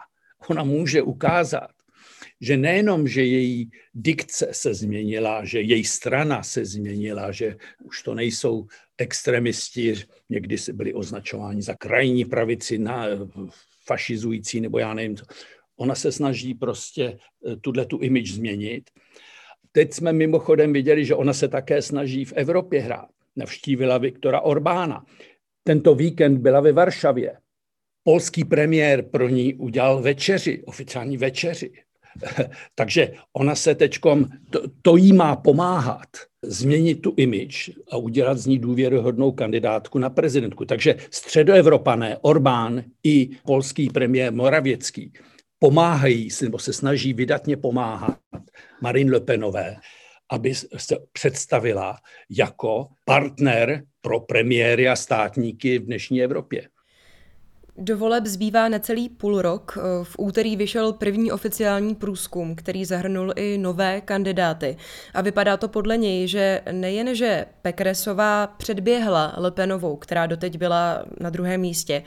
Ona 0.48 0.64
může 0.64 1.02
ukázat, 1.02 1.70
že 2.40 2.56
nejenom, 2.56 3.08
že 3.08 3.24
její 3.24 3.70
dikce 3.94 4.48
se 4.52 4.74
změnila, 4.74 5.44
že 5.44 5.60
její 5.60 5.84
strana 5.84 6.42
se 6.42 6.64
změnila, 6.64 7.32
že 7.32 7.56
už 7.84 8.02
to 8.02 8.14
nejsou 8.14 8.66
extremisti, 8.98 9.94
někdy 10.28 10.58
se 10.58 10.72
byli 10.72 10.94
označováni 10.94 11.62
za 11.62 11.74
krajní 11.74 12.24
pravici, 12.24 12.78
na, 12.78 13.06
fašizující, 13.86 14.60
nebo 14.60 14.78
já 14.78 14.94
nevím. 14.94 15.16
Ona 15.76 15.94
se 15.94 16.12
snaží 16.12 16.54
prostě 16.54 17.18
eh, 17.46 17.56
tuhle 17.56 17.86
tu 17.86 17.98
image 17.98 18.32
změnit 18.32 18.90
Teď 19.72 19.92
jsme 19.92 20.12
mimochodem 20.12 20.72
viděli, 20.72 21.04
že 21.04 21.14
ona 21.14 21.32
se 21.32 21.48
také 21.48 21.82
snaží 21.82 22.24
v 22.24 22.32
Evropě 22.32 22.80
hrát. 22.80 23.08
Navštívila 23.36 23.98
Viktora 23.98 24.40
Orbána. 24.40 25.04
Tento 25.64 25.94
víkend 25.94 26.38
byla 26.38 26.60
ve 26.60 26.72
Varšavě. 26.72 27.38
Polský 28.02 28.44
premiér 28.44 29.02
pro 29.02 29.28
ní 29.28 29.54
udělal 29.54 30.02
večeři, 30.02 30.62
oficiální 30.64 31.16
večeři. 31.16 31.72
Takže 32.74 33.12
ona 33.32 33.54
se 33.54 33.74
teďkom, 33.74 34.26
to, 34.50 34.62
to 34.82 34.96
jí 34.96 35.12
má 35.12 35.36
pomáhat 35.36 36.08
změnit 36.42 36.94
tu 36.94 37.14
image 37.16 37.70
a 37.90 37.96
udělat 37.96 38.38
z 38.38 38.46
ní 38.46 38.58
důvěryhodnou 38.58 39.32
kandidátku 39.32 39.98
na 39.98 40.10
prezidentku. 40.10 40.64
Takže 40.64 40.96
středoevropané, 41.10 42.16
Orbán 42.20 42.84
i 43.04 43.30
polský 43.46 43.90
premiér 43.90 44.32
Moravěcký 44.32 45.12
pomáhají 45.58 46.28
nebo 46.42 46.58
se 46.58 46.72
snaží 46.72 47.12
vydatně 47.12 47.56
pomáhat 47.56 48.18
Marine 48.82 49.12
Le 49.12 49.20
Penové, 49.20 49.76
aby 50.30 50.54
se 50.54 50.96
představila 51.12 51.96
jako 52.30 52.86
partner 53.04 53.84
pro 54.00 54.20
premiéry 54.20 54.88
a 54.88 54.96
státníky 54.96 55.78
v 55.78 55.86
dnešní 55.86 56.22
Evropě. 56.22 56.68
Do 57.80 57.96
voleb 57.96 58.26
zbývá 58.26 58.68
necelý 58.68 59.08
půl 59.08 59.42
rok. 59.42 59.78
V 60.02 60.14
úterý 60.18 60.56
vyšel 60.56 60.92
první 60.92 61.32
oficiální 61.32 61.94
průzkum, 61.94 62.54
který 62.54 62.84
zahrnul 62.84 63.32
i 63.36 63.58
nové 63.58 64.00
kandidáty. 64.00 64.76
A 65.14 65.20
vypadá 65.20 65.56
to 65.56 65.68
podle 65.68 65.96
něj, 65.96 66.28
že 66.28 66.60
nejen, 66.72 67.14
že 67.14 67.46
Pekresová 67.62 68.46
předběhla 68.46 69.34
Lepenovou, 69.36 69.96
která 69.96 70.26
doteď 70.26 70.58
byla 70.58 71.04
na 71.20 71.30
druhém 71.30 71.60
místě, 71.60 72.02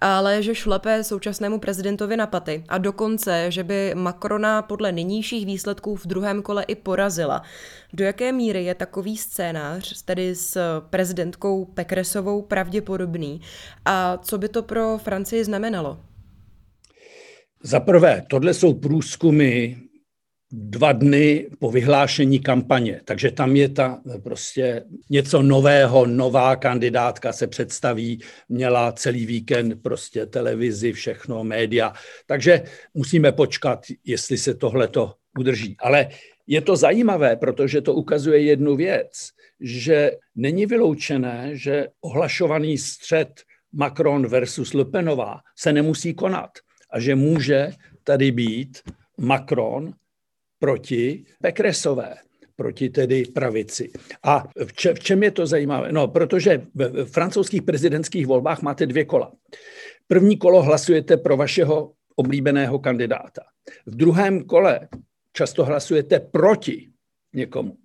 ale 0.00 0.42
že 0.42 0.54
šlepe 0.54 1.04
současnému 1.04 1.58
prezidentovi 1.58 2.16
na 2.16 2.26
paty. 2.26 2.64
A 2.68 2.78
dokonce, 2.78 3.50
že 3.50 3.64
by 3.64 3.92
Macrona 3.94 4.62
podle 4.62 4.92
nynějších 4.92 5.46
výsledků 5.46 5.96
v 5.96 6.06
druhém 6.06 6.42
kole 6.42 6.62
i 6.62 6.74
porazila. 6.74 7.42
Do 7.92 8.04
jaké 8.04 8.32
míry 8.32 8.64
je 8.64 8.74
takový 8.74 9.16
scénář, 9.16 10.02
tedy 10.02 10.34
s 10.34 10.80
prezidentkou 10.90 11.64
Pekresovou, 11.64 12.42
pravděpodobný? 12.42 13.40
A 13.84 14.18
co 14.22 14.38
by 14.38 14.48
to 14.48 14.62
pro 14.62 14.98
Francii 15.16 15.44
znamenalo? 15.44 15.98
Za 17.62 17.80
prvé, 17.80 18.22
tohle 18.30 18.54
jsou 18.54 18.74
průzkumy 18.74 19.76
dva 20.52 20.92
dny 20.92 21.48
po 21.58 21.70
vyhlášení 21.70 22.40
kampaně, 22.40 23.00
takže 23.04 23.30
tam 23.30 23.56
je 23.56 23.68
ta 23.68 24.02
prostě 24.22 24.84
něco 25.10 25.42
nového, 25.42 26.06
nová 26.06 26.56
kandidátka 26.56 27.32
se 27.32 27.46
představí, 27.46 28.20
měla 28.48 28.92
celý 28.92 29.26
víkend 29.26 29.82
prostě 29.82 30.26
televizi, 30.26 30.92
všechno, 30.92 31.44
média, 31.44 31.92
takže 32.26 32.62
musíme 32.94 33.32
počkat, 33.32 33.86
jestli 34.04 34.38
se 34.38 34.54
tohleto 34.54 35.14
udrží. 35.38 35.76
Ale 35.78 36.08
je 36.46 36.60
to 36.60 36.76
zajímavé, 36.76 37.36
protože 37.36 37.80
to 37.80 37.94
ukazuje 37.94 38.40
jednu 38.40 38.76
věc, 38.76 39.30
že 39.60 40.10
není 40.34 40.66
vyloučené, 40.66 41.50
že 41.52 41.88
ohlašovaný 42.00 42.78
střed 42.78 43.45
Macron 43.72 44.26
versus 44.26 44.74
Le 44.74 44.84
Penová 44.84 45.40
se 45.58 45.72
nemusí 45.72 46.14
konat 46.14 46.50
a 46.90 47.00
že 47.00 47.14
může 47.14 47.70
tady 48.04 48.32
být 48.32 48.78
Macron 49.18 49.94
proti 50.58 51.24
Pekresové, 51.42 52.14
proti 52.56 52.88
tedy 52.88 53.24
pravici. 53.24 53.90
A 54.22 54.44
v, 54.66 54.72
če, 54.72 54.94
v 54.94 55.00
čem 55.00 55.22
je 55.22 55.30
to 55.30 55.46
zajímavé? 55.46 55.92
No, 55.92 56.08
protože 56.08 56.66
v 56.74 57.04
francouzských 57.04 57.62
prezidentských 57.62 58.26
volbách 58.26 58.62
máte 58.62 58.86
dvě 58.86 59.04
kola. 59.04 59.32
První 60.08 60.36
kolo 60.36 60.62
hlasujete 60.62 61.16
pro 61.16 61.36
vašeho 61.36 61.92
oblíbeného 62.16 62.78
kandidáta. 62.78 63.42
V 63.86 63.96
druhém 63.96 64.44
kole 64.44 64.88
často 65.32 65.64
hlasujete 65.64 66.20
proti 66.20 66.90
někomu. 67.34 67.76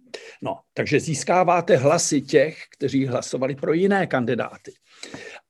No, 0.42 0.60
takže 0.74 1.00
získáváte 1.00 1.78
hlasy 1.78 2.22
těch, 2.22 2.58
kteří 2.78 3.06
hlasovali 3.06 3.56
pro 3.56 3.74
jiné 3.74 4.08
kandidáty. 4.08 4.72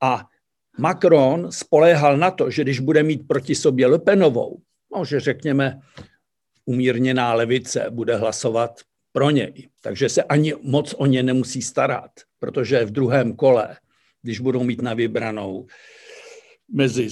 A 0.02 0.26
Macron 0.80 1.52
spoléhal 1.52 2.18
na 2.18 2.32
to, 2.32 2.50
že 2.52 2.64
když 2.64 2.80
bude 2.80 3.04
mít 3.04 3.28
proti 3.28 3.56
sobě 3.56 3.88
Le 3.88 4.00
Penovou, 4.00 4.58
no, 4.96 5.06
že 5.06 5.20
řekněme 5.20 5.80
umírněná 6.66 7.34
levice 7.34 7.86
bude 7.90 8.16
hlasovat 8.16 8.82
pro 9.12 9.30
něj. 9.30 9.70
Takže 9.82 10.10
se 10.10 10.24
ani 10.24 10.54
moc 10.62 10.96
o 10.98 11.06
ně 11.06 11.24
nemusí 11.24 11.62
starat, 11.62 12.12
protože 12.40 12.86
v 12.86 12.92
druhém 12.92 13.36
kole, 13.36 13.78
když 14.22 14.40
budou 14.40 14.64
mít 14.64 14.82
na 14.82 14.94
vybranou 14.94 15.68
mezi 16.74 17.08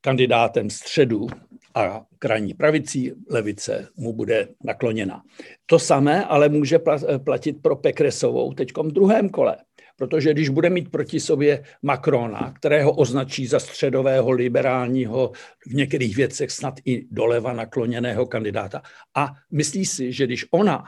kandidátem 0.00 0.70
středu 0.70 1.26
a 1.74 2.04
krajní 2.18 2.54
pravicí 2.54 3.12
levice 3.30 3.88
mu 3.96 4.12
bude 4.12 4.48
nakloněna. 4.64 5.22
To 5.66 5.78
samé 5.78 6.24
ale 6.24 6.48
může 6.48 6.78
platit 7.24 7.62
pro 7.62 7.76
Pekresovou 7.76 8.52
teď 8.54 8.72
v 8.76 8.92
druhém 8.92 9.28
kole, 9.28 9.56
protože 10.02 10.34
když 10.34 10.48
bude 10.48 10.70
mít 10.70 10.90
proti 10.90 11.20
sobě 11.20 11.64
Macrona, 11.82 12.52
kterého 12.52 12.92
označí 12.92 13.46
za 13.46 13.60
středového 13.60 14.30
liberálního, 14.30 15.32
v 15.66 15.74
některých 15.74 16.16
věcech 16.16 16.50
snad 16.50 16.74
i 16.84 17.06
doleva 17.10 17.52
nakloněného 17.52 18.26
kandidáta, 18.26 18.82
a 19.14 19.30
myslí 19.50 19.86
si, 19.86 20.12
že 20.12 20.26
když 20.26 20.46
ona 20.50 20.84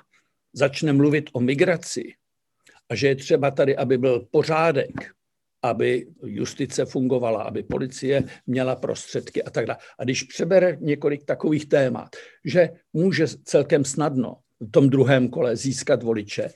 začne 0.52 0.92
mluvit 0.92 1.30
o 1.32 1.40
migraci 1.40 2.12
a 2.88 2.94
že 2.94 3.08
je 3.08 3.16
třeba 3.16 3.50
tady, 3.50 3.76
aby 3.76 3.98
byl 3.98 4.26
pořádek, 4.30 5.14
aby 5.62 6.06
justice 6.26 6.84
fungovala, 6.84 7.42
aby 7.42 7.62
policie 7.62 8.24
měla 8.46 8.76
prostředky 8.76 9.42
a 9.42 9.50
tak 9.50 9.66
dále. 9.66 9.78
A 9.98 10.04
když 10.04 10.22
přebere 10.22 10.76
několik 10.80 11.24
takových 11.24 11.68
témat, 11.68 12.16
že 12.44 12.70
může 12.92 13.26
celkem 13.44 13.84
snadno 13.84 14.36
v 14.60 14.70
tom 14.70 14.90
druhém 14.90 15.28
kole 15.28 15.56
získat 15.56 16.02
voliče, 16.02 16.48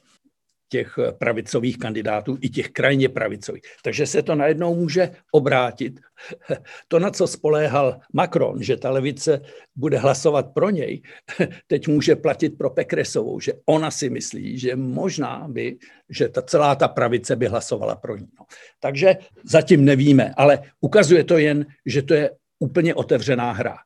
těch 0.69 0.99
pravicových 1.19 1.79
kandidátů 1.79 2.39
i 2.41 2.49
těch 2.49 2.69
krajně 2.69 3.09
pravicových. 3.09 3.63
Takže 3.85 4.07
se 4.07 4.23
to 4.23 4.35
najednou 4.35 4.75
může 4.75 5.11
obrátit. 5.33 6.01
To, 6.89 6.99
na 6.99 7.11
co 7.11 7.27
spoléhal 7.27 8.01
Macron, 8.13 8.63
že 8.63 8.77
ta 8.77 8.91
levice 8.91 9.41
bude 9.77 9.99
hlasovat 9.99 10.47
pro 10.55 10.71
něj, 10.71 11.03
teď 11.67 11.89
může 11.89 12.17
platit 12.17 12.59
pro 12.59 12.71
Pekresovou, 12.71 13.41
že 13.41 13.53
ona 13.67 13.91
si 13.91 14.11
myslí, 14.11 14.59
že 14.59 14.77
možná 14.77 15.47
by, 15.49 15.77
že 16.11 16.29
ta 16.29 16.43
celá 16.43 16.75
ta 16.75 16.89
pravice 16.89 17.37
by 17.37 17.47
hlasovala 17.47 17.97
pro 17.97 18.17
ní. 18.17 18.27
No. 18.39 18.47
Takže 18.81 19.17
zatím 19.45 19.85
nevíme, 19.85 20.35
ale 20.37 20.63
ukazuje 20.81 21.25
to 21.25 21.39
jen, 21.39 21.67
že 21.87 22.03
to 22.03 22.15
je 22.15 22.31
úplně 22.59 22.95
otevřená 22.95 23.53
hra. 23.53 23.77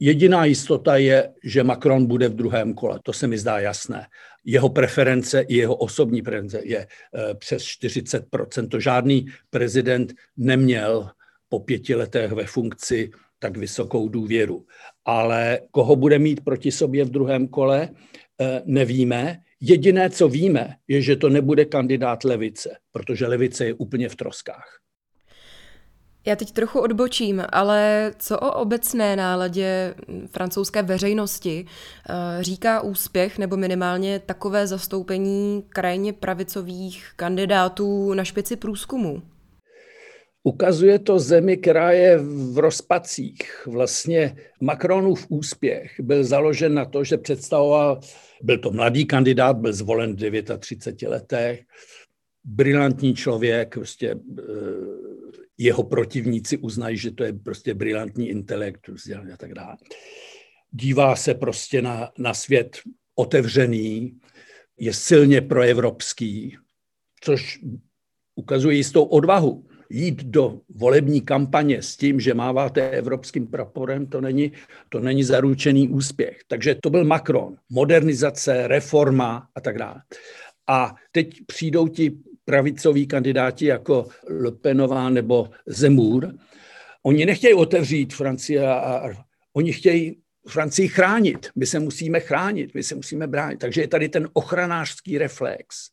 Jediná 0.00 0.44
jistota 0.44 0.96
je, 0.96 1.32
že 1.44 1.64
Macron 1.64 2.06
bude 2.06 2.28
v 2.28 2.34
druhém 2.34 2.74
kole. 2.74 3.00
To 3.02 3.12
se 3.12 3.26
mi 3.26 3.38
zdá 3.38 3.58
jasné. 3.58 4.06
Jeho 4.44 4.68
preference 4.68 5.40
i 5.40 5.56
jeho 5.56 5.76
osobní 5.76 6.22
preference 6.22 6.60
je 6.64 6.78
eh, 6.78 7.34
přes 7.34 7.64
40 7.64 8.24
To 8.68 8.80
žádný 8.80 9.26
prezident 9.50 10.12
neměl 10.36 11.10
po 11.48 11.60
pěti 11.60 11.94
letech 11.94 12.32
ve 12.32 12.44
funkci 12.44 13.10
tak 13.38 13.56
vysokou 13.56 14.08
důvěru. 14.08 14.66
Ale 15.04 15.60
koho 15.70 15.96
bude 15.96 16.18
mít 16.18 16.44
proti 16.44 16.72
sobě 16.72 17.04
v 17.04 17.10
druhém 17.10 17.48
kole, 17.48 17.88
eh, 18.40 18.62
nevíme. 18.64 19.38
Jediné, 19.60 20.10
co 20.10 20.28
víme, 20.28 20.76
je, 20.88 21.02
že 21.02 21.16
to 21.16 21.28
nebude 21.28 21.64
kandidát 21.64 22.24
levice, 22.24 22.76
protože 22.92 23.26
levice 23.26 23.66
je 23.66 23.74
úplně 23.74 24.08
v 24.08 24.16
troskách. 24.16 24.81
Já 26.26 26.36
teď 26.36 26.52
trochu 26.52 26.80
odbočím, 26.80 27.42
ale 27.52 28.12
co 28.18 28.38
o 28.38 28.52
obecné 28.52 29.16
náladě 29.16 29.94
francouzské 30.30 30.82
veřejnosti 30.82 31.66
eh, 31.66 32.42
říká 32.42 32.80
úspěch 32.80 33.38
nebo 33.38 33.56
minimálně 33.56 34.18
takové 34.18 34.66
zastoupení 34.66 35.64
krajně 35.68 36.12
pravicových 36.12 37.10
kandidátů 37.16 38.14
na 38.14 38.24
špici 38.24 38.56
průzkumu? 38.56 39.22
Ukazuje 40.44 40.98
to 40.98 41.18
zemi, 41.18 41.56
která 41.56 41.92
je 41.92 42.18
v 42.52 42.58
rozpacích. 42.58 43.66
Vlastně 43.66 44.36
Macronův 44.60 45.26
úspěch 45.28 46.00
byl 46.00 46.24
založen 46.24 46.74
na 46.74 46.84
to, 46.84 47.04
že 47.04 47.18
představoval, 47.18 48.00
byl 48.42 48.58
to 48.58 48.70
mladý 48.70 49.06
kandidát, 49.06 49.56
byl 49.56 49.72
zvolen 49.72 50.16
v 50.16 50.58
39 50.58 51.10
letech, 51.10 51.60
brilantní 52.44 53.14
člověk, 53.14 53.74
prostě 53.74 54.10
eh, 54.10 55.21
jeho 55.62 55.82
protivníci 55.82 56.58
uznají, 56.58 56.96
že 56.96 57.10
to 57.10 57.24
je 57.24 57.32
prostě 57.32 57.74
brilantní 57.74 58.28
intelekt 58.28 58.90
a 59.32 59.36
tak 59.36 59.54
dále. 59.54 59.76
Dívá 60.70 61.16
se 61.16 61.34
prostě 61.34 61.82
na, 61.82 62.12
na 62.18 62.34
svět 62.34 62.78
otevřený, 63.14 64.18
je 64.78 64.92
silně 64.92 65.40
proevropský, 65.40 66.56
což 67.20 67.60
ukazuje 68.34 68.76
jistou 68.76 69.04
odvahu. 69.04 69.66
Jít 69.90 70.24
do 70.24 70.60
volební 70.68 71.20
kampaně 71.20 71.82
s 71.82 71.96
tím, 71.96 72.20
že 72.20 72.34
máváte 72.34 72.90
evropským 72.90 73.46
praporem, 73.46 74.06
to 74.06 74.20
není, 74.20 74.52
to 74.88 75.00
není 75.00 75.24
zaručený 75.24 75.88
úspěch. 75.88 76.38
Takže 76.48 76.76
to 76.82 76.90
byl 76.90 77.04
Macron. 77.04 77.56
Modernizace, 77.70 78.68
reforma 78.68 79.48
a 79.54 79.60
tak 79.60 79.78
dále. 79.78 80.02
A 80.68 80.94
teď 81.12 81.46
přijdou 81.46 81.88
ti 81.88 82.18
pravicoví 82.44 83.06
kandidáti 83.06 83.66
jako 83.66 84.08
Le 84.28 84.52
Penová 84.52 85.10
nebo 85.10 85.50
Zemůr, 85.66 86.34
oni 87.02 87.26
nechtějí 87.26 87.54
otevřít 87.54 88.14
Francii 88.14 88.58
a, 88.58 89.10
oni 89.52 89.72
chtějí 89.72 90.22
Francii 90.48 90.88
chránit. 90.88 91.48
My 91.56 91.66
se 91.66 91.78
musíme 91.78 92.20
chránit, 92.20 92.74
my 92.74 92.82
se 92.82 92.94
musíme 92.94 93.26
bránit. 93.26 93.58
Takže 93.58 93.80
je 93.80 93.88
tady 93.88 94.08
ten 94.08 94.28
ochranářský 94.32 95.18
reflex. 95.18 95.90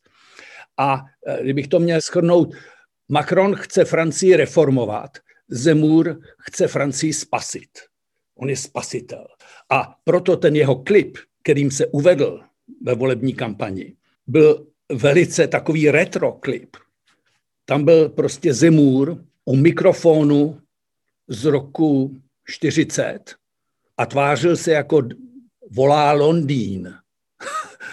A 0.78 1.04
e, 1.26 1.42
kdybych 1.42 1.68
to 1.68 1.80
měl 1.80 2.00
schrnout, 2.00 2.54
Macron 3.08 3.56
chce 3.56 3.84
Francii 3.84 4.36
reformovat, 4.36 5.10
Zemůr 5.48 6.20
chce 6.38 6.68
Francii 6.68 7.12
spasit. 7.12 7.70
On 8.38 8.50
je 8.50 8.56
spasitel. 8.56 9.26
A 9.70 9.94
proto 10.04 10.36
ten 10.36 10.56
jeho 10.56 10.82
klip, 10.82 11.18
kterým 11.42 11.70
se 11.70 11.86
uvedl 11.86 12.40
ve 12.82 12.94
volební 12.94 13.34
kampani, 13.34 13.96
byl 14.26 14.66
velice 14.90 15.46
takový 15.46 15.90
retro 15.90 16.32
klip. 16.32 16.76
Tam 17.64 17.84
byl 17.84 18.08
prostě 18.08 18.54
Zemůr 18.54 19.24
u 19.44 19.56
mikrofonu 19.56 20.60
z 21.28 21.44
roku 21.44 22.20
40 22.44 23.34
a 23.96 24.06
tvářil 24.06 24.56
se 24.56 24.72
jako 24.72 25.02
volá 25.70 26.12
Londýn. 26.12 26.94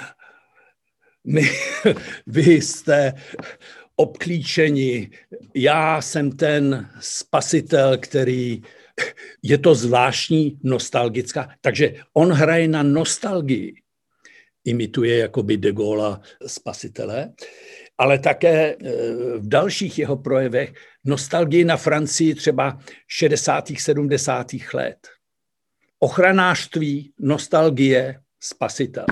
My, 1.23 1.49
vy 2.27 2.53
jste 2.53 3.13
obklíčeni, 3.95 5.09
já 5.55 6.01
jsem 6.01 6.31
ten 6.31 6.89
spasitel, 6.99 7.97
který 7.97 8.61
je 9.43 9.57
to 9.57 9.75
zvláštní 9.75 10.59
nostalgická. 10.63 11.49
Takže 11.61 11.93
on 12.13 12.31
hraje 12.31 12.67
na 12.67 12.83
nostalgii 12.83 13.81
imituje 14.67 15.17
jakoby 15.17 15.57
de 15.57 15.71
Gaulle 15.71 16.19
spasitele, 16.47 17.33
ale 17.97 18.19
také 18.19 18.73
e, 18.73 18.75
v 19.37 19.47
dalších 19.47 19.99
jeho 19.99 20.17
projevech 20.17 20.73
nostalgii 21.05 21.65
na 21.65 21.77
Francii 21.77 22.35
třeba 22.35 22.79
60. 23.07 23.71
70. 23.77 24.47
let. 24.73 25.07
Ochranářství, 25.99 27.13
nostalgie, 27.19 28.19
spasitel. 28.39 29.05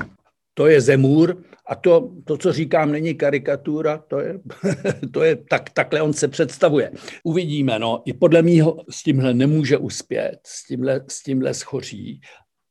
To 0.53 0.67
je 0.67 0.81
Zemůr 0.81 1.44
a 1.68 1.75
to, 1.75 2.11
to 2.24 2.37
co 2.37 2.53
říkám, 2.53 2.91
není 2.91 3.15
karikatura, 3.15 3.98
to 3.98 4.20
je, 4.20 4.39
to 5.13 5.24
je 5.24 5.35
tak, 5.35 5.70
takhle 5.70 6.01
on 6.01 6.13
se 6.13 6.27
představuje. 6.27 6.91
Uvidíme, 7.24 7.79
no, 7.79 8.01
i 8.05 8.13
podle 8.13 8.41
mýho 8.41 8.77
s 8.89 9.03
tímhle 9.03 9.33
nemůže 9.33 9.77
uspět, 9.77 10.39
s 10.46 10.68
tímhle, 10.68 11.01
s 11.07 11.24
tímhle 11.24 11.53
schoří, 11.53 12.22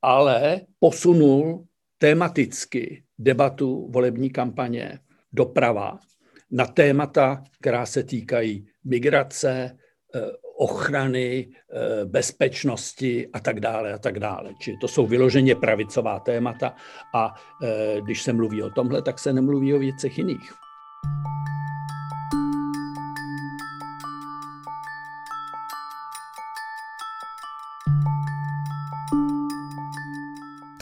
ale 0.03 0.61
posunul 0.79 1.65
tematicky 2.05 3.03
debatu 3.19 3.89
volební 3.91 4.31
kampaně 4.31 4.99
doprava 5.33 5.99
na 6.51 6.67
témata, 6.67 7.45
která 7.61 7.87
se 7.87 8.03
týkají 8.03 8.67
migrace, 8.85 9.79
eh, 10.15 10.21
ochrany, 10.59 11.49
eh, 11.49 12.05
bezpečnosti 12.05 13.29
a 13.33 13.41
tak 13.41 13.61
dále 13.61 13.93
a 13.93 13.99
tak 13.99 14.21
dále. 14.21 14.53
Čili 14.61 14.77
to 14.81 14.89
jsou 14.89 15.07
vyloženě 15.07 15.55
pravicová 15.55 16.21
témata 16.21 16.75
a 17.15 17.35
eh, 17.63 18.01
když 18.01 18.23
se 18.23 18.33
mluví 18.33 18.63
o 18.63 18.71
tomhle, 18.71 19.03
tak 19.03 19.19
se 19.19 19.33
nemluví 19.33 19.75
o 19.75 19.79
věcech 19.79 20.19
jiných. 20.19 20.53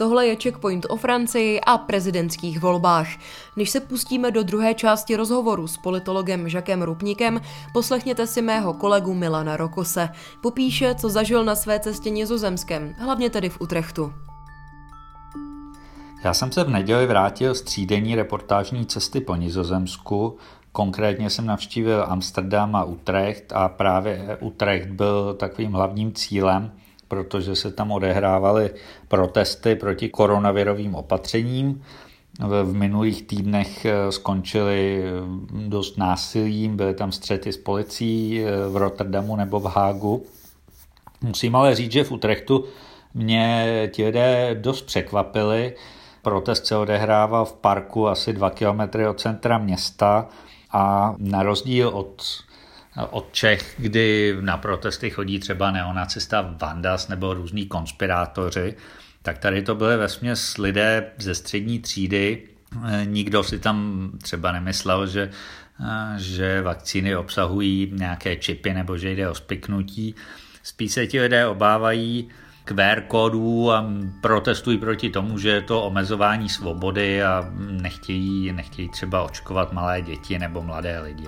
Tohle 0.03 0.27
je 0.27 0.35
checkpoint 0.35 0.85
o 0.89 0.95
Francii 0.95 1.61
a 1.61 1.77
prezidentských 1.77 2.59
volbách. 2.59 3.07
Než 3.55 3.69
se 3.69 3.79
pustíme 3.79 4.31
do 4.31 4.43
druhé 4.43 4.73
části 4.73 5.15
rozhovoru 5.15 5.67
s 5.67 5.77
politologem 5.77 6.49
Žakem 6.49 6.81
Rupníkem, 6.81 7.41
poslechněte 7.73 8.27
si 8.27 8.41
mého 8.41 8.73
kolegu 8.73 9.13
Milana 9.13 9.57
Rokose. 9.57 10.09
Popíše, 10.41 10.95
co 10.95 11.09
zažil 11.09 11.45
na 11.45 11.55
své 11.55 11.79
cestě 11.79 12.09
nizozemskem, 12.09 12.95
hlavně 12.99 13.29
tedy 13.29 13.49
v 13.49 13.61
Utrechtu. 13.61 14.13
Já 16.23 16.33
jsem 16.33 16.51
se 16.51 16.63
v 16.63 16.69
neděli 16.69 17.07
vrátil 17.07 17.55
z 17.55 17.61
třídenní 17.61 18.15
reportážní 18.15 18.85
cesty 18.85 19.21
po 19.21 19.35
Nizozemsku. 19.35 20.37
Konkrétně 20.71 21.29
jsem 21.29 21.45
navštívil 21.45 22.05
Amsterdam 22.07 22.75
a 22.75 22.83
Utrecht 22.83 23.53
a 23.53 23.69
právě 23.69 24.37
Utrecht 24.41 24.89
byl 24.89 25.33
takovým 25.33 25.71
hlavním 25.71 26.13
cílem– 26.13 26.71
protože 27.13 27.55
se 27.55 27.71
tam 27.71 27.91
odehrávaly 27.91 28.69
protesty 29.07 29.75
proti 29.75 30.09
koronavirovým 30.09 30.95
opatřením. 30.95 31.83
V 32.39 32.73
minulých 32.73 33.23
týdnech 33.23 33.85
eh, 33.85 34.11
skončily 34.11 35.03
eh, 35.03 35.11
dost 35.67 35.97
násilím, 35.97 36.77
byly 36.77 36.93
tam 36.93 37.11
střety 37.11 37.53
s 37.53 37.57
policií 37.57 38.43
eh, 38.43 38.67
v 38.69 38.77
Rotterdamu 38.77 39.35
nebo 39.35 39.59
v 39.59 39.65
Hágu. 39.65 40.25
Musím 41.21 41.55
ale 41.55 41.75
říct, 41.75 41.91
že 41.91 42.03
v 42.03 42.11
Utrechtu 42.11 42.65
mě 43.13 43.89
ti 43.93 44.05
lidé 44.05 44.55
dost 44.61 44.81
překvapili. 44.81 45.75
Protest 46.21 46.65
se 46.65 46.77
odehrával 46.77 47.45
v 47.45 47.53
parku 47.53 48.07
asi 48.07 48.33
dva 48.33 48.49
kilometry 48.49 49.07
od 49.07 49.19
centra 49.19 49.57
města 49.57 50.27
a 50.71 51.15
na 51.17 51.43
rozdíl 51.43 51.87
od 51.87 52.23
od 53.09 53.29
Čech, 53.31 53.75
kdy 53.77 54.35
na 54.41 54.57
protesty 54.57 55.09
chodí 55.09 55.39
třeba 55.39 55.71
neonacista 55.71 56.55
Vandas 56.61 57.07
nebo 57.07 57.33
různí 57.33 57.65
konspirátoři, 57.65 58.75
tak 59.21 59.37
tady 59.37 59.61
to 59.61 59.75
byly 59.75 59.97
vesměs 59.97 60.57
lidé 60.57 61.11
ze 61.17 61.35
střední 61.35 61.79
třídy. 61.79 62.43
Nikdo 63.05 63.43
si 63.43 63.59
tam 63.59 64.09
třeba 64.21 64.51
nemyslel, 64.51 65.07
že, 65.07 65.29
že 66.17 66.61
vakcíny 66.61 67.15
obsahují 67.15 67.91
nějaké 67.93 68.35
čipy 68.35 68.73
nebo 68.73 68.97
že 68.97 69.11
jde 69.11 69.29
o 69.29 69.35
spiknutí. 69.35 70.15
Spíš 70.63 70.91
se 70.91 71.07
ti 71.07 71.21
lidé 71.21 71.47
obávají 71.47 72.29
QR 72.65 73.01
kódů 73.01 73.71
a 73.71 73.85
protestují 74.21 74.77
proti 74.77 75.09
tomu, 75.09 75.37
že 75.37 75.49
je 75.49 75.61
to 75.61 75.83
omezování 75.83 76.49
svobody 76.49 77.23
a 77.23 77.51
nechtějí, 77.57 78.51
nechtějí 78.51 78.89
třeba 78.89 79.23
očkovat 79.23 79.73
malé 79.73 80.01
děti 80.01 80.39
nebo 80.39 80.61
mladé 80.61 80.99
lidi. 80.99 81.27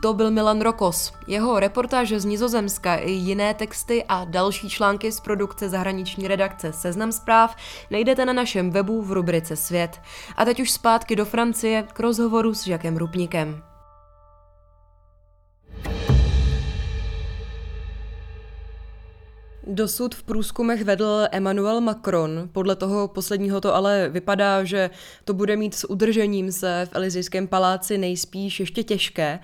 To 0.00 0.14
byl 0.14 0.30
Milan 0.30 0.60
Rokos. 0.60 1.12
Jeho 1.26 1.60
reportáže 1.60 2.20
z 2.20 2.24
Nizozemska 2.24 2.96
i 2.96 3.10
jiné 3.10 3.54
texty 3.54 4.04
a 4.08 4.24
další 4.24 4.70
články 4.70 5.12
z 5.12 5.20
produkce 5.20 5.68
zahraniční 5.68 6.28
redakce 6.28 6.72
Seznam 6.72 7.12
zpráv 7.12 7.56
najdete 7.90 8.24
na 8.24 8.32
našem 8.32 8.70
webu 8.70 9.02
v 9.02 9.12
rubrice 9.12 9.56
Svět. 9.56 10.00
A 10.36 10.44
teď 10.44 10.60
už 10.60 10.70
zpátky 10.70 11.16
do 11.16 11.24
Francie 11.24 11.82
k 11.92 12.00
rozhovoru 12.00 12.54
s 12.54 12.64
Žakem 12.64 12.96
Rupníkem. 12.96 13.69
Dosud 19.72 20.14
v 20.14 20.22
průzkumech 20.22 20.84
vedl 20.84 21.26
Emmanuel 21.32 21.80
Macron. 21.80 22.48
Podle 22.52 22.76
toho 22.76 23.08
posledního 23.08 23.60
to 23.60 23.74
ale 23.74 24.08
vypadá, 24.08 24.64
že 24.64 24.90
to 25.24 25.34
bude 25.34 25.56
mít 25.56 25.74
s 25.74 25.90
udržením 25.90 26.52
se 26.52 26.88
v 26.90 26.96
Elizejském 26.96 27.48
paláci 27.48 27.98
nejspíš 27.98 28.60
ještě 28.60 28.82
těžké. 28.82 29.38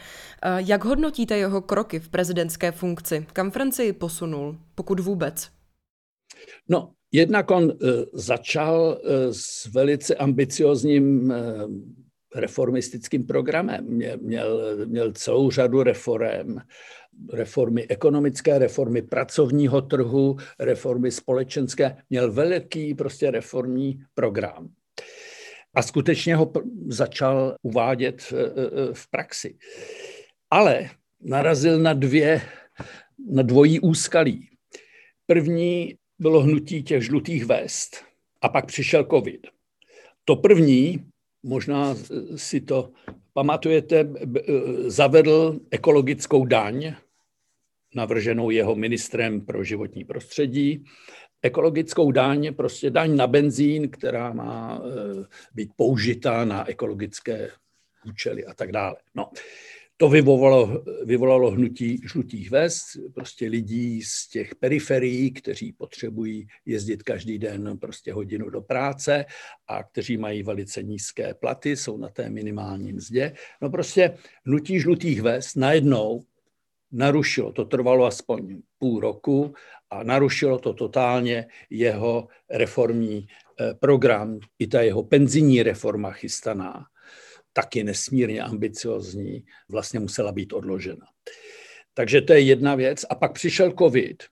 Jak 0.56 0.84
hodnotíte 0.84 1.36
jeho 1.36 1.60
kroky 1.60 2.00
v 2.00 2.08
prezidentské 2.08 2.72
funkci? 2.72 3.26
Kam 3.32 3.50
Francii 3.50 3.92
posunul, 3.92 4.56
pokud 4.74 5.00
vůbec? 5.00 5.48
No, 6.68 6.92
jednak 7.12 7.50
on 7.50 7.64
uh, 7.64 7.70
začal 8.12 8.98
uh, 9.02 9.10
s 9.30 9.66
velice 9.66 10.14
ambiciozním 10.14 11.30
uh, 11.30 11.34
reformistickým 12.36 13.26
programem. 13.26 13.84
Měl, 13.88 14.16
měl, 14.20 14.76
měl 14.86 15.12
celou 15.12 15.50
řadu 15.50 15.82
reform, 15.82 16.56
reformy 17.32 17.86
ekonomické, 17.88 18.58
reformy 18.58 19.02
pracovního 19.02 19.80
trhu, 19.82 20.36
reformy 20.60 21.10
společenské. 21.10 21.96
Měl 22.10 22.32
velký 22.32 22.94
prostě 22.94 23.30
reformní 23.30 24.02
program. 24.14 24.68
A 25.74 25.82
skutečně 25.82 26.36
ho 26.36 26.52
začal 26.86 27.56
uvádět 27.62 28.20
v, 28.20 28.32
v 28.92 29.10
praxi. 29.10 29.56
Ale 30.50 30.90
narazil 31.20 31.78
na 31.78 31.92
dvě, 31.92 32.42
na 33.30 33.42
dvojí 33.42 33.80
úskalí. 33.80 34.48
První 35.26 35.94
bylo 36.18 36.40
hnutí 36.40 36.82
těch 36.82 37.02
žlutých 37.02 37.46
vest 37.46 37.96
a 38.42 38.48
pak 38.48 38.66
přišel 38.66 39.06
covid. 39.10 39.46
To 40.24 40.36
první, 40.36 41.04
možná 41.42 41.96
si 42.36 42.60
to 42.60 42.92
pamatujete, 43.32 44.08
zavedl 44.86 45.60
ekologickou 45.70 46.46
daň, 46.46 46.94
navrženou 47.94 48.50
jeho 48.50 48.74
ministrem 48.74 49.40
pro 49.40 49.64
životní 49.64 50.04
prostředí. 50.04 50.84
Ekologickou 51.42 52.12
daň, 52.12 52.54
prostě 52.54 52.90
daň 52.90 53.16
na 53.16 53.26
benzín, 53.26 53.88
která 53.88 54.32
má 54.32 54.80
eh, 54.80 55.24
být 55.54 55.70
použita 55.76 56.44
na 56.44 56.68
ekologické 56.68 57.50
účely 58.06 58.46
a 58.46 58.54
tak 58.54 58.72
dále. 58.72 58.96
No. 59.14 59.30
To 59.98 60.08
vyvolalo, 60.08 60.84
vyvolalo 61.04 61.50
hnutí 61.50 62.00
žlutých 62.04 62.50
vest, 62.50 62.84
prostě 63.14 63.48
lidí 63.48 64.02
z 64.02 64.28
těch 64.28 64.54
periferií, 64.54 65.32
kteří 65.32 65.72
potřebují 65.72 66.46
jezdit 66.66 67.02
každý 67.02 67.38
den 67.38 67.78
prostě 67.78 68.12
hodinu 68.12 68.50
do 68.50 68.60
práce 68.60 69.24
a 69.68 69.82
kteří 69.82 70.16
mají 70.16 70.42
velice 70.42 70.82
nízké 70.82 71.34
platy, 71.34 71.76
jsou 71.76 71.96
na 71.96 72.08
té 72.08 72.30
minimální 72.30 72.92
mzdě. 72.92 73.32
No 73.62 73.70
prostě 73.70 74.18
hnutí 74.46 74.80
žlutých 74.80 75.22
vest 75.22 75.56
najednou 75.56 76.22
narušilo, 76.92 77.52
to 77.52 77.64
trvalo 77.64 78.06
aspoň 78.06 78.62
půl 78.78 79.00
roku 79.00 79.54
a 79.90 80.02
narušilo 80.02 80.58
to 80.58 80.74
totálně 80.74 81.46
jeho 81.70 82.28
reformní 82.50 83.26
eh, 83.60 83.74
program, 83.74 84.38
i 84.58 84.66
ta 84.66 84.82
jeho 84.82 85.02
penzijní 85.02 85.62
reforma 85.62 86.10
chystaná 86.12 86.86
taky 87.56 87.84
nesmírně 87.84 88.42
ambiciozní, 88.42 89.44
vlastně 89.68 90.00
musela 90.00 90.32
být 90.32 90.52
odložena. 90.52 91.06
Takže 91.94 92.20
to 92.20 92.32
je 92.32 92.40
jedna 92.40 92.74
věc. 92.74 93.04
A 93.10 93.14
pak 93.14 93.32
přišel 93.32 93.72
covid, 93.78 94.22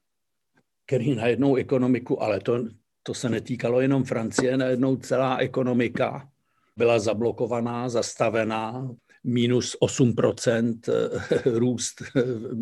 který 0.87 1.15
najednou 1.15 1.57
ekonomiku, 1.57 2.23
ale 2.23 2.41
to, 2.41 2.69
to 3.03 3.15
se 3.15 3.29
netýkalo 3.29 3.81
jenom 3.81 4.05
Francie, 4.05 4.57
najednou 4.57 4.97
celá 4.97 5.37
ekonomika 5.37 6.29
byla 6.77 6.99
zablokovaná, 6.99 7.89
zastavená, 7.89 8.91
minus 9.25 9.77
8% 9.81 10.81
růst 11.45 12.03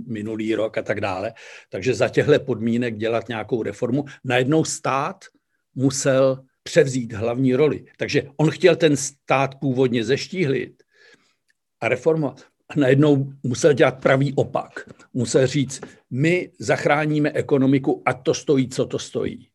minulý 0.06 0.54
rok 0.54 0.78
a 0.78 0.82
tak 0.82 1.00
dále. 1.00 1.32
Takže 1.70 1.94
za 1.94 2.08
těchto 2.08 2.40
podmínek 2.40 2.96
dělat 2.96 3.28
nějakou 3.28 3.62
reformu. 3.62 4.04
Najednou 4.24 4.64
stát 4.64 5.24
musel 5.74 6.44
převzít 6.62 7.12
hlavní 7.12 7.54
roli. 7.54 7.84
Takže 7.96 8.22
on 8.36 8.50
chtěl 8.50 8.76
ten 8.76 8.96
stát 8.96 9.54
původně 9.54 10.04
zeštíhlit 10.04 10.82
a 11.80 11.88
reformovat. 11.88 12.44
A 12.68 12.80
najednou 12.80 13.32
musel 13.42 13.72
dělat 13.72 14.00
pravý 14.00 14.34
opak. 14.34 14.90
Musel 15.14 15.46
říct, 15.46 15.80
my 16.10 16.50
zachráníme 16.58 17.30
ekonomiku 17.32 18.02
a 18.06 18.14
to 18.14 18.34
stojí, 18.34 18.68
co 18.68 18.86
to 18.86 18.98
stojí. 18.98 19.48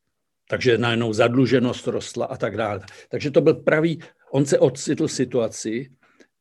Takže 0.50 0.78
najednou 0.78 1.14
zadluženost 1.14 1.88
rostla 1.88 2.26
a 2.26 2.38
tak 2.38 2.58
dále. 2.58 2.82
Takže 3.10 3.32
to 3.32 3.42
byl 3.42 3.54
pravý, 3.54 4.00
on 4.32 4.46
se 4.46 4.60
ocitl 4.60 5.08
situaci, 5.08 5.90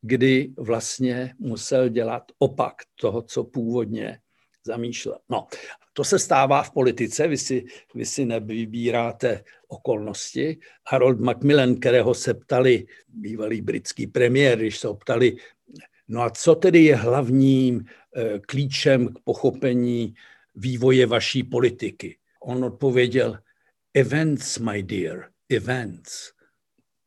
kdy 0.03 0.53
vlastně 0.59 1.35
musel 1.39 1.89
dělat 1.89 2.23
opak 2.39 2.75
toho, 3.01 3.23
co 3.23 3.45
původně 3.45 4.19
zamýšlel. 4.67 5.19
No, 5.29 5.47
to 5.93 6.05
se 6.05 6.19
stává 6.19 6.63
v 6.63 6.71
politice, 6.71 7.29
vy 7.29 7.39
si, 7.39 7.65
vy 7.95 8.05
si 8.07 8.25
nevybíráte 8.25 9.45
okolnosti. 9.69 10.59
Harold 10.87 11.21
Macmillan, 11.21 11.75
kterého 11.75 12.15
se 12.15 12.35
ptali 12.35 12.87
bývalý 13.09 13.61
britský 13.61 14.07
premiér, 14.07 14.59
když 14.59 14.79
se 14.79 14.87
ho 14.89 14.95
ptali, 14.95 15.37
no 16.09 16.23
a 16.23 16.31
co 16.31 16.55
tedy 16.55 16.85
je 16.85 16.97
hlavním 16.97 17.85
eh, 18.17 18.39
klíčem 18.39 19.09
k 19.09 19.19
pochopení 19.25 20.15
vývoje 20.55 21.07
vaší 21.07 21.43
politiky? 21.43 22.19
On 22.41 22.65
odpověděl, 22.65 23.39
events, 23.95 24.59
my 24.59 24.83
dear, 24.83 25.31
events. 25.49 26.33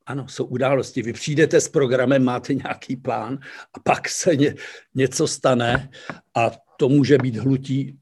Ano, 0.05 0.27
jsou 0.27 0.45
události. 0.45 1.01
Vy 1.01 1.13
přijdete 1.13 1.61
s 1.61 1.69
programem, 1.69 2.23
máte 2.23 2.53
nějaký 2.53 2.95
plán 2.95 3.39
a 3.73 3.79
pak 3.79 4.09
se 4.09 4.35
ně, 4.35 4.55
něco 4.95 5.27
stane 5.27 5.89
a 6.35 6.51
to 6.79 6.89
může 6.89 7.17
být 7.17 7.35
hlutí 7.35 7.97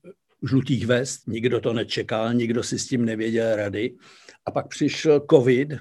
žlutých 0.50 0.86
vest, 0.86 1.28
nikdo 1.28 1.60
to 1.60 1.74
nečekal, 1.74 2.34
nikdo 2.34 2.64
si 2.64 2.80
s 2.80 2.88
tím 2.88 3.06
nevěděl 3.06 3.56
rady. 3.56 3.96
A 4.46 4.52
pak 4.52 4.68
přišel 4.68 5.26
covid 5.32 5.74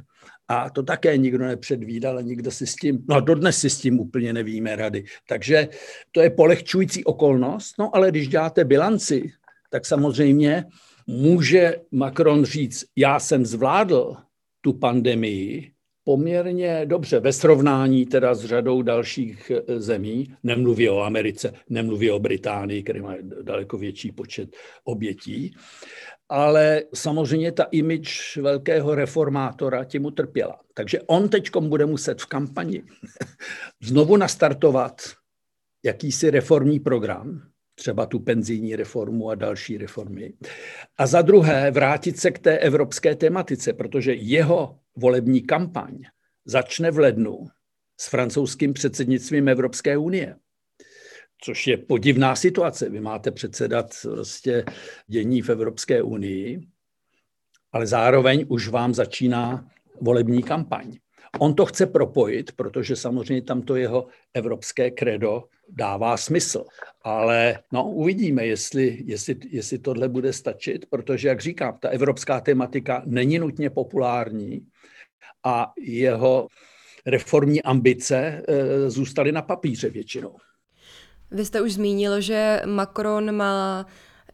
a 0.49 0.71
to 0.71 0.83
také 0.83 1.17
nikdo 1.17 1.45
nepředvídal 1.45 2.19
a 2.19 2.21
nikdo 2.21 2.51
si 2.51 2.67
s 2.67 2.75
tím, 2.75 3.05
no 3.09 3.21
dodnes 3.21 3.59
si 3.59 3.71
s 3.71 3.81
tím 3.81 4.01
úplně 4.01 4.33
nevíme 4.33 4.77
rady. 4.77 5.05
Takže 5.29 5.69
to 6.13 6.21
je 6.21 6.31
polehčující 6.31 7.05
okolnost, 7.05 7.75
no 7.79 7.97
ale 7.97 8.11
když 8.11 8.29
děláte 8.29 8.65
bilanci, 8.65 9.33
tak 9.71 9.87
samozřejmě 9.87 10.65
může 11.07 11.77
Macron 11.91 12.45
říct, 12.45 12.85
já 12.97 13.21
jsem 13.21 13.47
zvládl 13.47 14.17
tu 14.61 14.73
pandemii, 14.73 15.73
poměrně 16.07 16.87
dobře 16.87 17.21
ve 17.21 17.33
srovnání 17.33 18.07
teda 18.07 18.35
s 18.35 18.45
řadou 18.45 18.83
dalších 18.83 19.51
eh, 19.51 19.81
zemí. 19.81 20.35
Nemluví 20.43 20.89
o 20.89 21.01
Americe, 21.01 21.53
nemluví 21.69 22.11
o 22.11 22.19
Británii, 22.19 22.83
který 22.83 23.01
má 23.01 23.15
daleko 23.43 23.79
větší 23.79 24.13
počet 24.13 24.57
obětí. 24.85 25.55
Ale 26.29 26.83
samozřejmě 26.95 27.53
ta 27.53 27.63
image 27.63 28.37
velkého 28.37 28.95
reformátora 28.95 29.85
tím 29.85 30.05
utrpěla. 30.05 30.61
Takže 30.75 31.01
on 31.07 31.29
teď 31.29 31.51
bude 31.61 31.87
muset 31.87 32.21
v 32.21 32.27
kampani 32.27 32.83
znovu 33.83 34.17
nastartovat 34.17 35.03
jakýsi 35.85 36.31
reformní 36.31 36.81
program, 36.81 37.43
třeba 37.75 38.07
tu 38.07 38.19
penzijní 38.19 38.77
reformu 38.77 39.31
a 39.31 39.35
další 39.35 39.79
reformy. 39.79 40.33
A 40.99 41.07
za 41.07 41.23
druhé 41.23 41.71
vrátit 41.71 42.19
se 42.19 42.31
k 42.31 42.39
té 42.39 42.59
evropské 42.59 43.15
tematice, 43.15 43.73
protože 43.73 44.15
jeho 44.15 44.79
volební 44.97 45.43
kampaň 45.43 45.99
začne 46.45 46.91
v 46.91 46.99
lednu 46.99 47.47
s 48.01 48.09
francouzským 48.09 48.73
předsednictvím 48.73 49.49
Evropské 49.49 49.97
unie. 49.97 50.37
Což 51.45 51.67
je 51.67 51.77
podivná 51.77 52.37
situace. 52.37 52.91
Vy 52.91 53.01
máte 53.01 53.31
předsedat 53.31 53.87
prostě 54.03 54.65
dění 55.07 55.43
v 55.43 55.51
Evropské 55.51 56.03
unii, 56.03 56.61
ale 57.73 57.87
zároveň 57.87 58.45
už 58.49 58.69
vám 58.69 58.95
začíná 58.95 59.69
volební 60.01 60.43
kampaň. 60.43 60.93
On 61.39 61.55
to 61.55 61.67
chce 61.67 61.87
propojit, 61.87 62.53
protože 62.53 62.97
samozřejmě 62.97 63.43
tam 63.43 63.63
to 63.63 63.77
jeho 63.77 64.07
evropské 64.35 64.91
kredo 64.91 65.45
dává 65.69 66.17
smysl. 66.17 66.65
Ale 67.03 67.59
no, 67.73 67.91
uvidíme, 67.91 68.47
jestli, 68.47 69.03
jestli, 69.05 69.37
jestli 69.51 69.79
tohle 69.79 70.09
bude 70.09 70.33
stačit, 70.33 70.87
protože, 70.91 71.29
jak 71.29 71.41
říkám, 71.41 71.79
ta 71.79 71.89
evropská 71.89 72.41
tematika 72.41 73.03
není 73.07 73.39
nutně 73.39 73.71
populární 73.71 74.67
a 75.47 75.73
jeho 75.79 76.49
reformní 77.07 77.63
ambice 77.63 78.17
eh, 78.49 78.91
zůstaly 78.91 79.33
na 79.33 79.43
papíře 79.43 79.91
většinou. 79.91 80.37
Vy 81.31 81.45
jste 81.45 81.61
už 81.61 81.73
zmínil, 81.73 82.21
že 82.21 82.63
Macron 82.67 83.37
má 83.37 83.87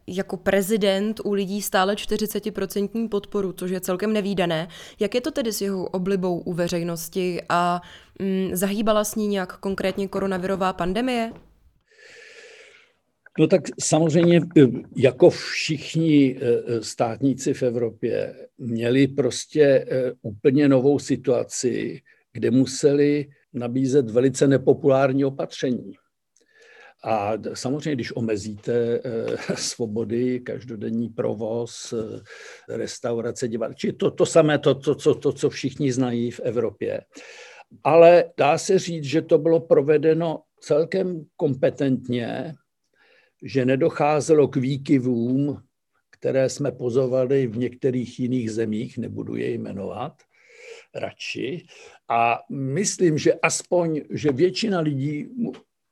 jako 0.07 0.37
prezident 0.37 1.21
u 1.23 1.33
lidí 1.33 1.61
stále 1.61 1.95
40% 1.95 3.09
podporu, 3.09 3.53
což 3.53 3.71
je 3.71 3.81
celkem 3.81 4.13
nevýdané. 4.13 4.67
Jak 4.99 5.15
je 5.15 5.21
to 5.21 5.31
tedy 5.31 5.53
s 5.53 5.61
jeho 5.61 5.85
oblibou 5.85 6.39
u 6.39 6.53
veřejnosti 6.53 7.41
a 7.49 7.81
mm, 8.19 8.49
zahýbala 8.53 9.03
s 9.03 9.15
ní 9.15 9.27
nějak 9.27 9.57
konkrétně 9.57 10.07
koronavirová 10.07 10.73
pandemie? 10.73 11.31
No 13.39 13.47
tak 13.47 13.61
samozřejmě 13.79 14.41
jako 14.95 15.29
všichni 15.29 16.37
e, 16.37 16.45
e, 16.45 16.83
státníci 16.83 17.53
v 17.53 17.63
Evropě 17.63 18.35
měli 18.57 19.07
prostě 19.07 19.85
úplně 20.21 20.69
novou 20.69 20.99
situaci, 20.99 22.01
kde 22.33 22.51
museli 22.51 23.29
nabízet 23.53 24.09
velice 24.09 24.47
nepopulární 24.47 25.25
opatření. 25.25 25.93
A 27.03 27.33
samozřejmě, 27.53 27.95
když 27.95 28.15
omezíte 28.15 29.01
svobody, 29.55 30.39
každodenní 30.39 31.09
provoz, 31.09 31.93
restaurace, 32.69 33.47
divadla, 33.47 33.73
či 33.73 33.93
to, 33.93 34.11
to 34.11 34.25
samé, 34.25 34.59
to, 34.59 34.75
to, 34.75 34.95
to, 34.95 35.15
to, 35.15 35.33
co 35.33 35.49
všichni 35.49 35.91
znají 35.91 36.31
v 36.31 36.39
Evropě. 36.39 37.01
Ale 37.83 38.31
dá 38.37 38.57
se 38.57 38.79
říct, 38.79 39.03
že 39.03 39.21
to 39.21 39.37
bylo 39.37 39.59
provedeno 39.59 40.41
celkem 40.59 41.25
kompetentně, 41.35 42.53
že 43.43 43.65
nedocházelo 43.65 44.47
k 44.47 44.55
výkyvům, 44.55 45.63
které 46.09 46.49
jsme 46.49 46.71
pozovali 46.71 47.47
v 47.47 47.57
některých 47.57 48.19
jiných 48.19 48.51
zemích, 48.51 48.97
nebudu 48.97 49.35
je 49.35 49.51
jmenovat, 49.51 50.13
radši. 50.95 51.65
A 52.09 52.39
myslím, 52.51 53.17
že 53.17 53.33
aspoň, 53.33 54.01
že 54.09 54.31
většina 54.31 54.79
lidí 54.79 55.27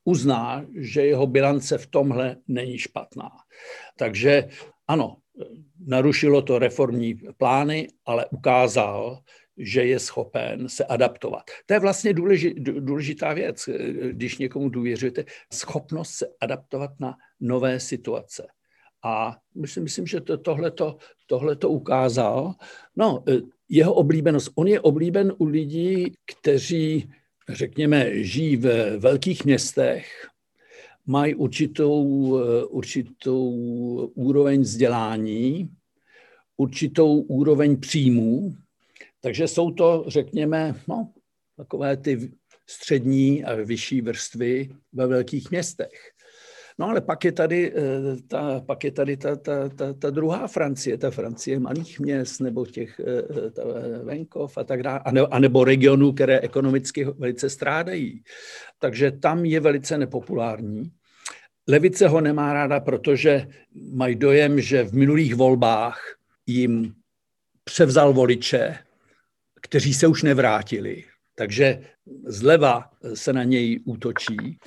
uzná, 0.04 0.66
že 0.76 1.06
jeho 1.06 1.28
bilance 1.28 1.78
v 1.78 1.88
tomhle 1.88 2.38
není 2.48 2.78
špatná. 2.78 3.30
Takže 3.98 4.50
ano, 4.88 5.18
narušilo 5.86 6.42
to 6.42 6.60
reformní 6.60 7.20
plány, 7.38 7.88
ale 8.06 8.26
ukázal, 8.26 9.20
že 9.62 9.86
je 9.86 10.00
schopen 10.00 10.69
se 10.69 10.86
adaptovat. 10.86 11.43
To 11.65 11.74
je 11.74 11.80
vlastně 11.80 12.13
důležitá 12.80 13.34
věc, 13.34 13.69
když 14.12 14.38
někomu 14.38 14.69
důvěřujete, 14.69 15.26
schopnost 15.54 16.10
se 16.10 16.28
adaptovat 16.41 16.91
na 17.00 17.15
nové 17.39 17.80
situace. 17.80 18.47
A 19.04 19.38
myslím, 19.56 19.84
myslím 19.84 20.08
že 20.08 20.21
to, 20.21 20.38
tohleto, 20.38 20.97
tohleto 21.28 21.69
ukázal. 21.69 22.54
No, 22.95 23.24
jeho 23.69 23.93
oblíbenost. 23.93 24.52
On 24.56 24.67
je 24.67 24.82
oblíben 24.82 25.34
u 25.38 25.45
lidí, 25.45 26.13
kteří, 26.26 27.12
řekněme, 27.50 28.24
žijí 28.24 28.58
v 28.58 28.97
velkých 28.97 29.45
městech, 29.45 30.28
mají 31.06 31.36
určitou, 31.36 32.04
určitou 32.67 33.50
úroveň 34.15 34.62
vzdělání, 34.62 35.69
určitou 36.58 37.19
úroveň 37.19 37.80
příjmů, 37.80 38.56
takže 39.22 39.48
jsou 39.48 39.72
to, 39.72 40.04
řekněme, 40.08 40.76
no, 40.88 41.14
takové 41.58 41.98
ty 41.98 42.32
střední 42.70 43.44
a 43.44 43.56
vyšší 43.56 44.02
vrstvy 44.02 44.70
ve 44.94 45.08
velkých 45.08 45.52
městech. 45.52 46.12
No 46.80 46.90
ale 46.90 47.02
pak 47.02 47.26
je 47.26 47.32
tady, 47.32 47.74
eh, 47.76 47.82
ta, 48.28 48.62
pak 48.66 48.84
je 48.84 48.92
tady 48.92 49.18
ta, 49.18 49.36
ta, 49.36 49.70
ta, 49.70 49.94
ta 49.94 50.10
druhá 50.10 50.48
Francie, 50.48 50.98
ta 50.98 51.12
Francie 51.12 51.60
malých 51.60 52.00
měst 52.00 52.40
nebo 52.40 52.66
těch 52.66 53.00
eh, 53.00 53.22
eh, 53.48 53.52
ta 53.52 53.64
venkov 54.04 54.58
a 54.58 54.64
tak 54.64 54.84
dále, 54.84 55.00
a 55.32 55.40
nebo 55.40 55.64
regionů, 55.64 56.12
které 56.12 56.40
ekonomicky 56.40 57.04
velice 57.04 57.50
strádají. 57.50 58.24
Takže 58.80 59.12
tam 59.12 59.46
je 59.46 59.60
velice 59.60 59.98
nepopulární. 59.98 60.92
Levice 61.68 62.08
ho 62.08 62.22
nemá 62.22 62.54
ráda, 62.54 62.80
protože 62.80 63.48
mají 63.94 64.16
dojem, 64.16 64.62
že 64.62 64.84
v 64.84 64.94
minulých 64.94 65.36
volbách 65.36 66.02
jim 66.48 66.94
převzal 67.64 68.14
voliče, 68.14 68.78
kteří 69.72 69.94
se 69.94 70.08
už 70.08 70.24
nevrátili. 70.24 71.04
Takže 71.36 71.82
zleva 72.26 72.90
se 73.14 73.34
na 73.34 73.44
něj 73.44 73.80
útočí. 73.86 74.60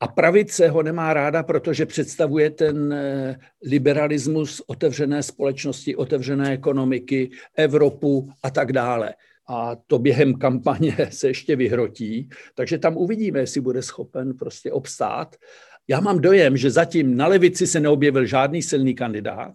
A 0.00 0.08
pravice 0.08 0.68
ho 0.68 0.82
nemá 0.82 1.14
ráda, 1.14 1.42
protože 1.42 1.86
představuje 1.86 2.50
ten 2.50 2.92
eh, 2.92 3.38
liberalismus 3.66 4.62
otevřené 4.66 5.22
společnosti, 5.22 5.96
otevřené 5.96 6.52
ekonomiky, 6.52 7.30
Evropu 7.56 8.30
a 8.42 8.50
tak 8.50 8.72
dále. 8.72 9.14
A 9.48 9.76
to 9.86 9.98
během 9.98 10.34
kampaně 10.34 10.96
se 11.10 11.28
ještě 11.28 11.56
vyhrotí, 11.56 12.28
takže 12.54 12.78
tam 12.78 12.96
uvidíme, 12.96 13.40
jestli 13.40 13.60
bude 13.60 13.82
schopen 13.82 14.36
prostě 14.36 14.72
obstát. 14.72 15.36
Já 15.88 16.00
mám 16.00 16.18
dojem, 16.18 16.56
že 16.56 16.70
zatím 16.70 17.16
na 17.16 17.26
levici 17.26 17.66
se 17.66 17.80
neobjevil 17.80 18.26
žádný 18.26 18.62
silný 18.62 18.94
kandidát 18.94 19.54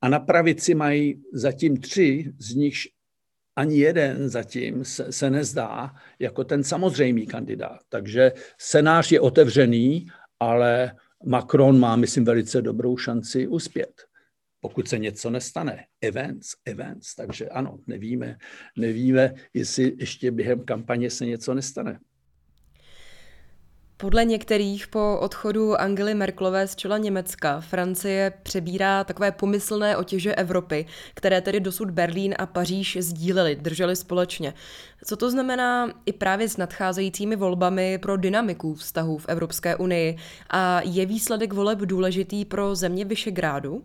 a 0.00 0.08
na 0.08 0.18
pravici 0.18 0.74
mají 0.74 1.22
zatím 1.32 1.76
tři, 1.76 2.32
z 2.38 2.54
nichž 2.54 2.88
ani 3.58 3.78
jeden 3.78 4.28
zatím 4.28 4.84
se, 4.84 5.12
se 5.12 5.30
nezdá 5.30 5.94
jako 6.18 6.44
ten 6.44 6.64
samozřejmý 6.64 7.26
kandidát. 7.26 7.80
Takže 7.88 8.32
scénář 8.58 9.12
je 9.12 9.20
otevřený, 9.20 10.06
ale 10.40 10.96
Macron 11.24 11.78
má, 11.78 11.96
myslím, 11.96 12.24
velice 12.24 12.62
dobrou 12.62 12.96
šanci 12.96 13.46
uspět, 13.46 14.02
pokud 14.60 14.88
se 14.88 14.98
něco 14.98 15.30
nestane. 15.30 15.84
Events, 16.00 16.48
events. 16.64 17.14
Takže 17.14 17.48
ano, 17.48 17.78
nevíme, 17.86 18.36
nevíme, 18.76 19.34
jestli 19.54 19.96
ještě 19.98 20.30
během 20.30 20.64
kampaně 20.64 21.10
se 21.10 21.26
něco 21.26 21.54
nestane. 21.54 21.98
Podle 24.00 24.24
některých 24.24 24.86
po 24.86 25.18
odchodu 25.20 25.80
Angely 25.80 26.14
Merklové 26.14 26.66
z 26.66 26.76
čela 26.76 26.98
Německa 26.98 27.60
Francie 27.60 28.32
přebírá 28.42 29.04
takové 29.04 29.32
pomyslné 29.32 29.96
otěže 29.96 30.34
Evropy, 30.34 30.86
které 31.14 31.40
tedy 31.40 31.60
dosud 31.60 31.90
Berlín 31.90 32.34
a 32.38 32.46
Paříž 32.46 32.98
sdíleli, 33.00 33.56
drželi 33.56 33.96
společně. 33.96 34.54
Co 35.04 35.16
to 35.16 35.30
znamená 35.30 35.92
i 36.06 36.12
právě 36.12 36.48
s 36.48 36.56
nadcházejícími 36.56 37.36
volbami 37.36 37.98
pro 37.98 38.16
dynamiku 38.16 38.74
vztahů 38.74 39.18
v 39.18 39.28
Evropské 39.28 39.76
unii 39.76 40.16
a 40.50 40.80
je 40.84 41.06
výsledek 41.06 41.52
voleb 41.52 41.78
důležitý 41.78 42.44
pro 42.44 42.74
země 42.74 43.04
Vyšegrádu? 43.04 43.84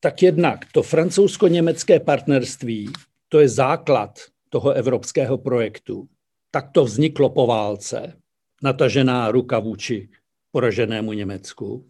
Tak 0.00 0.22
jednak 0.22 0.58
to 0.72 0.82
francouzsko-německé 0.82 2.00
partnerství, 2.00 2.92
to 3.28 3.40
je 3.40 3.48
základ 3.48 4.18
toho 4.48 4.72
evropského 4.72 5.38
projektu 5.38 6.08
tak 6.50 6.70
to 6.72 6.84
vzniklo 6.84 7.30
po 7.30 7.46
válce, 7.46 8.16
natažená 8.62 9.30
ruka 9.30 9.58
vůči 9.58 10.08
poraženému 10.50 11.12
Německu 11.12 11.88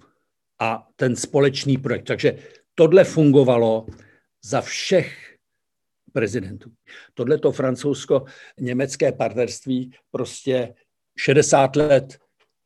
a 0.59 0.89
ten 0.97 1.17
společný 1.17 1.77
projekt. 1.77 2.05
Takže 2.05 2.39
tohle 2.75 3.05
fungovalo 3.05 3.87
za 4.45 4.61
všech 4.61 5.37
prezidentů. 6.13 6.71
Tohle 7.15 7.39
to 7.39 7.53
francouzsko-německé 7.53 9.13
partnerství 9.13 9.93
prostě 10.11 10.75
60 11.19 11.77
let 11.77 12.19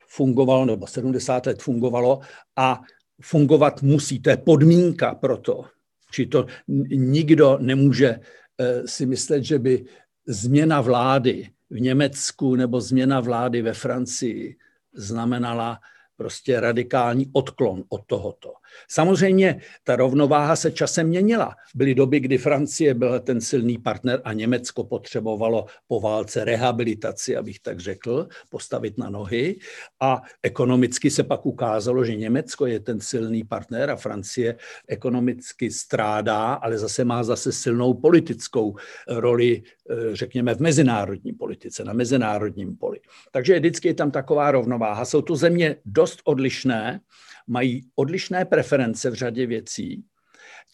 fungovalo, 0.09 0.65
nebo 0.65 0.87
70 0.87 1.47
let 1.47 1.63
fungovalo 1.63 2.21
a 2.57 2.81
fungovat 3.23 3.83
musí. 3.83 4.21
To 4.21 4.31
je 4.31 4.37
podmínka 4.37 5.15
pro 5.15 5.37
to. 5.37 5.65
Či 6.11 6.27
to 6.27 6.47
nikdo 6.91 7.59
nemůže 7.61 8.21
eh, 8.59 8.83
si 8.87 9.07
myslet, 9.07 9.45
že 9.45 9.59
by 9.59 9.85
změna 10.27 10.81
vlády 10.81 11.49
v 11.71 11.81
Německu 11.81 12.55
nebo 12.55 12.81
změna 12.81 13.21
vlády 13.21 13.63
ve 13.63 13.75
Francii 13.75 14.57
znamenala 14.93 15.81
prostě 16.17 16.61
radikální 16.61 17.31
odklon 17.33 17.85
od 17.89 18.07
tohoto. 18.07 18.55
Samozřejmě 18.89 19.61
ta 19.85 19.97
rovnováha 19.97 20.57
se 20.57 20.71
časem 20.71 21.09
měnila. 21.09 21.55
Byly 21.75 21.95
doby, 21.95 22.21
kdy 22.21 22.39
Francie 22.39 22.95
byl 22.95 23.21
ten 23.21 23.41
silný 23.41 23.79
partner 23.79 24.21
a 24.25 24.33
Německo 24.33 24.85
potřebovalo 24.85 25.67
po 25.89 26.01
válce 26.01 26.45
rehabilitaci, 26.45 27.37
abych 27.37 27.61
tak 27.61 27.81
řekl, 27.81 28.29
postavit 28.51 28.99
na 28.99 29.11
nohy. 29.11 29.57
A 30.01 30.23
ekonomicky 30.43 31.11
se 31.11 31.23
pak 31.23 31.47
ukázalo, 31.47 32.05
že 32.05 32.17
Německo 32.17 32.67
je 32.67 32.81
ten 32.81 33.01
silný 33.01 33.45
partner 33.45 33.91
a 33.91 33.97
Francie 33.97 34.57
ekonomicky 34.89 35.71
strádá, 35.71 36.55
ale 36.55 36.79
zase 36.79 37.05
má 37.05 37.23
zase 37.23 37.53
silnou 37.53 37.95
politickou 37.95 38.77
roli, 39.09 39.63
eh, 39.91 40.17
řekněme, 40.17 40.55
v 40.55 40.61
mezinárodní 40.61 41.33
politice, 41.33 41.85
na 41.85 41.93
mezinárodním 41.93 42.77
poli. 42.77 43.01
Takže 43.33 43.59
vždycky 43.59 43.89
je 43.89 43.95
tam 43.95 44.11
taková 44.11 44.51
rovnováha. 44.51 45.05
Jsou 45.05 45.23
to 45.23 45.37
země 45.37 45.77
dost 45.85 46.21
odlišné, 46.25 47.01
mají 47.47 47.81
odlišné 47.95 48.45
preference 48.45 49.11
v 49.11 49.15
řadě 49.15 49.47
věcí. 49.47 50.05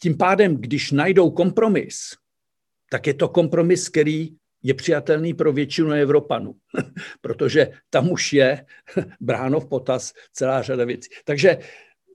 Tím 0.03 0.17
pádem, 0.17 0.57
když 0.57 0.91
najdou 0.91 1.31
kompromis, 1.31 1.99
tak 2.91 3.07
je 3.07 3.15
to 3.15 3.29
kompromis, 3.29 3.89
který 3.89 4.29
je 4.63 4.75
přijatelný 4.75 5.35
pro 5.35 5.53
většinu 5.53 5.91
Evropanů, 5.93 6.55
protože 7.21 7.71
tam 7.91 8.11
už 8.11 8.33
je 8.33 8.67
bráno 9.21 9.61
v 9.61 9.69
potaz 9.69 10.13
celá 10.33 10.63
řada 10.63 10.85
věcí. 10.85 11.11
Takže 11.25 11.59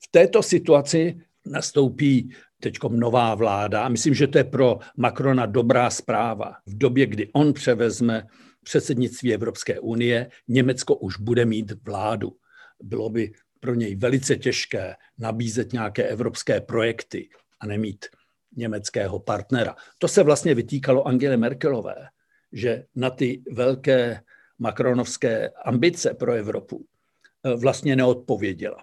v 0.04 0.12
této 0.12 0.44
situaci 0.44 1.22
nastoupí 1.46 2.30
teď 2.60 2.78
nová 2.90 3.36
vláda 3.36 3.90
myslím, 3.90 4.14
že 4.14 4.28
to 4.28 4.38
je 4.38 4.44
pro 4.44 4.80
Macrona 4.98 5.46
dobrá 5.46 5.90
zpráva. 5.90 6.54
V 6.66 6.78
době, 6.78 7.06
kdy 7.06 7.30
on 7.34 7.54
převezme 7.54 8.28
předsednictví 8.64 9.34
Evropské 9.34 9.80
unie, 9.80 10.30
Německo 10.48 10.96
už 10.96 11.18
bude 11.18 11.46
mít 11.46 11.72
vládu. 11.86 12.32
Bylo 12.84 13.10
by 13.10 13.34
pro 13.60 13.74
něj 13.74 13.96
velice 13.96 14.36
těžké 14.36 14.96
nabízet 15.18 15.74
nějaké 15.74 16.04
evropské 16.04 16.62
projekty 16.62 17.30
a 17.60 17.66
nemít 17.66 18.06
německého 18.56 19.20
partnera. 19.20 19.76
To 20.00 20.08
se 20.08 20.24
vlastně 20.24 20.56
vytýkalo 20.56 21.08
Angele 21.08 21.38
Merkelové, 21.38 21.96
že 22.52 22.86
na 22.96 23.10
ty 23.10 23.44
velké 23.52 24.22
makronovské 24.60 25.50
ambice 25.50 26.14
pro 26.14 26.34
Evropu 26.34 26.86
eh, 27.44 27.56
vlastně 27.56 27.96
neodpověděla. 27.96 28.78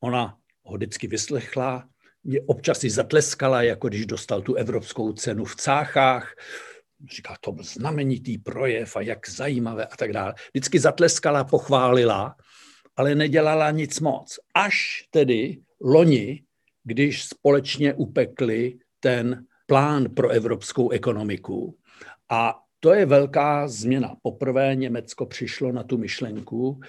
Ona 0.00 0.38
ho 0.62 0.76
vždycky 0.76 1.06
vyslechla, 1.06 1.88
mě 2.24 2.40
občas 2.40 2.84
i 2.84 2.90
zatleskala, 2.90 3.62
jako 3.62 3.88
když 3.88 4.06
dostal 4.06 4.42
tu 4.42 4.54
evropskou 4.54 5.12
cenu 5.12 5.44
v 5.44 5.56
Cáchách, 5.56 6.34
říká, 7.10 7.36
to 7.40 7.52
byl 7.52 7.64
znamenitý 7.64 8.38
projev 8.38 8.96
a 8.96 9.00
jak 9.00 9.28
zajímavé 9.28 9.86
a 9.86 9.96
tak 9.96 10.12
dále. 10.12 10.34
Vždycky 10.54 10.78
zatleskala, 10.78 11.44
pochválila, 11.44 12.36
ale 12.96 13.14
nedělala 13.14 13.70
nic 13.70 14.00
moc. 14.00 14.38
Až 14.54 15.04
tedy 15.10 15.58
loni, 15.80 16.42
když 16.84 17.24
společně 17.24 17.94
upekli 17.94 18.78
ten 19.00 19.44
plán 19.66 20.14
pro 20.14 20.28
evropskou 20.28 20.90
ekonomiku. 20.90 21.76
A 22.30 22.58
to 22.80 22.94
je 22.94 23.06
velká 23.06 23.68
změna. 23.68 24.16
Poprvé 24.22 24.74
Německo 24.74 25.26
přišlo 25.26 25.72
na 25.72 25.82
tu 25.82 25.98
myšlenku, 25.98 26.80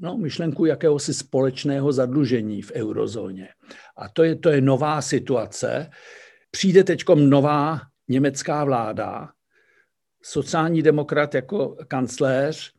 no, 0.00 0.18
myšlenku 0.18 0.64
jakéhosi 0.64 1.14
společného 1.14 1.92
zadlužení 1.92 2.62
v 2.62 2.72
eurozóně. 2.72 3.48
A 3.96 4.08
to 4.08 4.22
je, 4.22 4.36
to 4.36 4.48
je 4.50 4.60
nová 4.60 5.02
situace. 5.02 5.90
Přijde 6.50 6.84
teď 6.84 7.04
nová 7.14 7.80
německá 8.08 8.64
vláda, 8.64 9.28
sociální 10.22 10.82
demokrat 10.82 11.34
jako 11.34 11.76
kancléř 11.88 12.72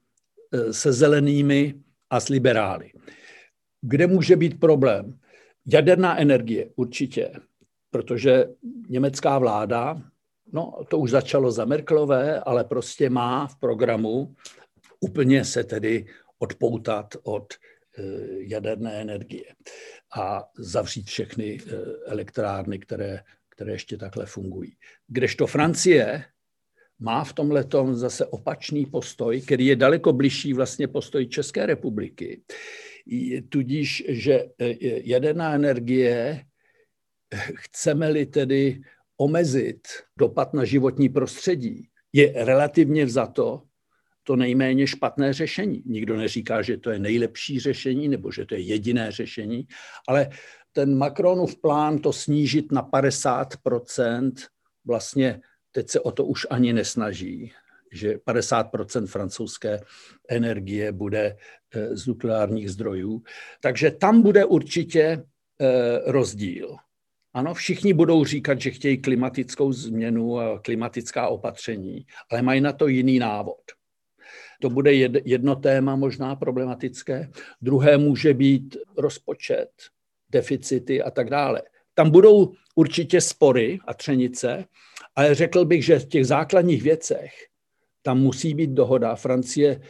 eh, 0.54 0.74
se 0.74 0.94
zelenými 0.94 1.85
a 2.16 2.20
s 2.20 2.30
liberály. 2.30 2.92
Kde 3.82 4.08
může 4.08 4.36
být 4.36 4.60
problém? 4.60 5.20
Jaderná 5.66 6.20
energie 6.20 6.70
určitě, 6.76 7.32
protože 7.92 8.46
německá 8.90 9.40
vláda, 9.40 10.02
no 10.54 10.74
to 10.90 11.00
už 11.00 11.12
začalo 11.12 11.52
za 11.52 11.66
Merklové, 11.66 12.40
ale 12.40 12.64
prostě 12.64 13.10
má 13.10 13.48
v 13.48 13.60
programu 13.60 14.36
úplně 15.00 15.46
se 15.46 15.64
tedy 15.64 16.06
odpoutat 16.40 17.16
od 17.24 17.54
eh, 17.54 18.04
jaderné 18.38 19.02
energie 19.02 19.46
a 20.16 20.44
zavřít 20.58 21.08
všechny 21.08 21.58
eh, 21.60 21.72
elektrárny, 22.06 22.80
které, 22.80 23.20
které 23.50 23.72
ještě 23.72 23.98
takhle 23.98 24.26
fungují. 24.26 24.78
Kdežto 25.08 25.48
Francie 25.48 26.26
má 27.00 27.24
v 27.24 27.34
tomhle 27.34 27.66
zase 27.92 28.26
opačný 28.26 28.86
postoj, 28.86 29.42
který 29.42 29.66
je 29.66 29.76
daleko 29.76 30.14
bližší 30.14 30.54
vlastně 30.54 30.88
postoj 30.88 31.28
České 31.28 31.66
republiky. 31.66 32.42
Tudíž, 33.50 34.04
že 34.08 34.46
eh, 34.60 34.76
jaderná 35.04 35.54
energie, 35.54 36.46
chceme-li 37.56 38.26
tedy 38.26 38.82
omezit 39.18 39.88
dopad 40.20 40.54
na 40.54 40.66
životní 40.66 41.10
prostředí, 41.10 41.90
je 42.14 42.34
relativně 42.46 43.06
vzato 43.06 43.64
to 44.24 44.36
nejméně 44.36 44.88
špatné 44.88 45.34
řešení. 45.34 45.84
Nikdo 45.86 46.18
neříká, 46.18 46.62
že 46.62 46.78
to 46.78 46.90
je 46.90 47.00
nejlepší 47.00 47.60
řešení 47.60 48.08
nebo 48.08 48.32
že 48.32 48.46
to 48.46 48.56
je 48.56 48.62
jediné 48.62 49.12
řešení, 49.12 49.68
ale 50.08 50.30
ten 50.72 50.98
Macronův 50.98 51.62
plán 51.62 52.00
to 52.00 52.14
snížit 52.14 52.72
na 52.72 52.82
50 52.82 53.54
vlastně 54.86 55.42
teď 55.76 55.90
se 55.90 56.00
o 56.00 56.12
to 56.12 56.26
už 56.26 56.48
ani 56.50 56.74
nesnaží, 56.74 57.52
že 57.92 58.18
50% 58.18 59.08
francouzské 59.08 59.82
energie 60.30 60.92
bude 60.92 61.38
eh, 61.74 61.98
z 61.98 62.08
nukleárních 62.08 62.72
zdrojů. 62.72 63.24
Takže 63.62 63.92
tam 63.92 64.22
bude 64.22 64.46
určitě 64.46 65.04
eh, 65.04 66.02
rozdíl. 66.06 66.76
Ano, 67.34 67.54
všichni 67.54 67.94
budou 67.94 68.26
říkat, 68.26 68.62
že 68.62 68.72
chtějí 68.72 69.02
klimatickou 69.02 69.74
změnu 69.74 70.40
a 70.40 70.60
klimatická 70.60 71.28
opatření, 71.28 72.06
ale 72.32 72.42
mají 72.42 72.62
na 72.62 72.74
to 72.74 72.88
jiný 72.88 73.20
návod. 73.20 73.62
To 74.62 74.70
bude 74.70 74.94
jedno 75.26 75.56
téma 75.56 75.96
možná 75.96 76.36
problematické. 76.36 77.32
Druhé 77.62 77.98
může 77.98 78.34
být 78.34 78.78
rozpočet, 78.98 79.70
deficity 80.30 81.04
a 81.04 81.12
tak 81.12 81.30
dále. 81.30 81.62
Tam 81.96 82.12
budou 82.12 82.54
určitě 82.76 83.22
spory 83.22 83.80
a 83.88 83.94
třenice, 83.94 84.66
ale 85.16 85.36
řekl 85.36 85.66
bych, 85.66 85.86
že 85.86 86.00
v 86.00 86.08
těch 86.08 86.28
základních 86.28 86.84
věcech 86.84 87.32
tam 88.02 88.20
musí 88.20 88.54
být 88.54 88.70
dohoda. 88.70 89.16
Francie 89.16 89.82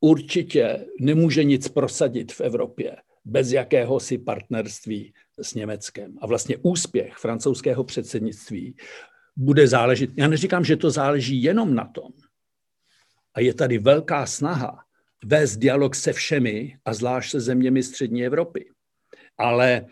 určitě 0.00 0.86
nemůže 1.00 1.44
nic 1.44 1.68
prosadit 1.68 2.32
v 2.32 2.40
Evropě 2.40 2.96
bez 3.24 3.52
jakéhosi 3.52 4.18
partnerství 4.18 5.14
s 5.40 5.54
Německem. 5.54 6.18
A 6.20 6.26
vlastně 6.26 6.56
úspěch 6.62 7.14
francouzského 7.14 7.84
předsednictví 7.84 8.76
bude 9.36 9.68
záležet. 9.68 10.10
Já 10.16 10.28
neříkám, 10.28 10.64
že 10.64 10.76
to 10.76 10.90
záleží 10.90 11.42
jenom 11.42 11.74
na 11.74 11.84
tom, 11.84 12.12
a 13.34 13.40
je 13.40 13.54
tady 13.54 13.78
velká 13.78 14.26
snaha 14.26 14.84
vést 15.24 15.56
dialog 15.56 15.94
se 15.94 16.12
všemi 16.12 16.76
a 16.84 16.94
zvlášť 16.94 17.30
se 17.30 17.40
zeměmi 17.40 17.82
střední 17.82 18.26
Evropy. 18.26 18.70
Ale 19.38 19.86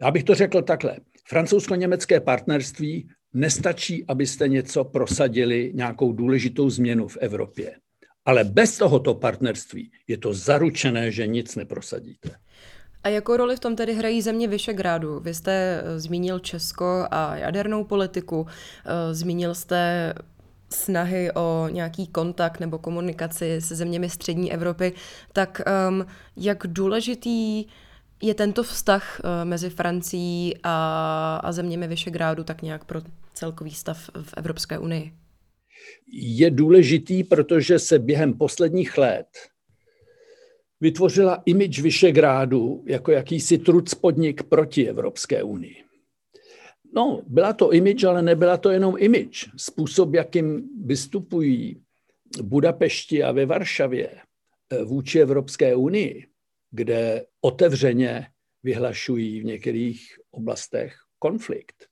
já 0.00 0.10
bych 0.10 0.24
to 0.24 0.34
řekl 0.34 0.62
takhle. 0.62 0.98
Francouzsko-německé 1.28 2.20
partnerství 2.20 3.08
nestačí, 3.34 4.04
abyste 4.08 4.48
něco 4.48 4.84
prosadili, 4.84 5.72
nějakou 5.74 6.12
důležitou 6.12 6.70
změnu 6.70 7.08
v 7.08 7.16
Evropě. 7.20 7.76
Ale 8.24 8.44
bez 8.44 8.78
tohoto 8.78 9.14
partnerství 9.14 9.90
je 10.08 10.18
to 10.18 10.34
zaručené, 10.34 11.10
že 11.10 11.26
nic 11.26 11.56
neprosadíte. 11.56 12.30
A 13.02 13.08
jakou 13.08 13.36
roli 13.36 13.56
v 13.56 13.60
tom 13.60 13.76
tedy 13.76 13.94
hrají 13.94 14.22
země 14.22 14.48
Vyšegrádu? 14.48 15.20
Vy 15.20 15.34
jste 15.34 15.82
eh, 15.84 16.00
zmínil 16.00 16.38
Česko 16.38 17.06
a 17.10 17.36
jadernou 17.36 17.84
politiku, 17.84 18.46
eh, 18.48 19.14
zmínil 19.14 19.54
jste 19.54 20.12
snahy 20.70 21.32
o 21.32 21.68
nějaký 21.70 22.06
kontakt 22.06 22.60
nebo 22.60 22.78
komunikaci 22.78 23.60
se 23.60 23.74
zeměmi 23.74 24.10
střední 24.10 24.52
Evropy, 24.52 24.92
tak 25.32 25.62
um, 25.88 26.06
jak 26.36 26.66
důležitý 26.66 27.66
je 28.22 28.34
tento 28.34 28.62
vztah 28.62 29.20
uh, 29.24 29.30
mezi 29.44 29.70
Francií 29.70 30.54
a, 30.62 31.40
a 31.44 31.52
zeměmi 31.52 31.88
Vyšegrádu 31.88 32.44
tak 32.44 32.62
nějak 32.62 32.84
pro 32.84 33.02
celkový 33.34 33.70
stav 33.70 34.10
v 34.22 34.34
Evropské 34.36 34.78
unii? 34.78 35.12
Je 36.12 36.50
důležitý, 36.50 37.24
protože 37.24 37.78
se 37.78 37.98
během 37.98 38.34
posledních 38.34 38.98
let 38.98 39.26
vytvořila 40.80 41.42
image 41.46 41.80
Vyšegrádu 41.80 42.84
jako 42.86 43.12
jakýsi 43.12 43.58
trucpodnik 43.58 44.42
proti 44.42 44.88
Evropské 44.88 45.42
unii. 45.42 45.76
No, 46.94 47.22
byla 47.26 47.52
to 47.52 47.72
image, 47.72 48.04
ale 48.04 48.22
nebyla 48.22 48.56
to 48.56 48.70
jenom 48.70 48.94
image. 48.98 49.46
Způsob, 49.56 50.14
jakým 50.14 50.68
vystupují 50.84 51.82
Budapešti 52.42 53.22
a 53.22 53.32
ve 53.32 53.46
Varšavě 53.46 54.08
eh, 54.08 54.84
vůči 54.84 55.20
Evropské 55.20 55.76
unii, 55.76 56.26
kde 56.76 57.24
otevřeně 57.40 58.26
vyhlašují 58.62 59.40
v 59.40 59.44
některých 59.44 60.18
oblastech 60.30 60.96
konflikt. 61.18 61.86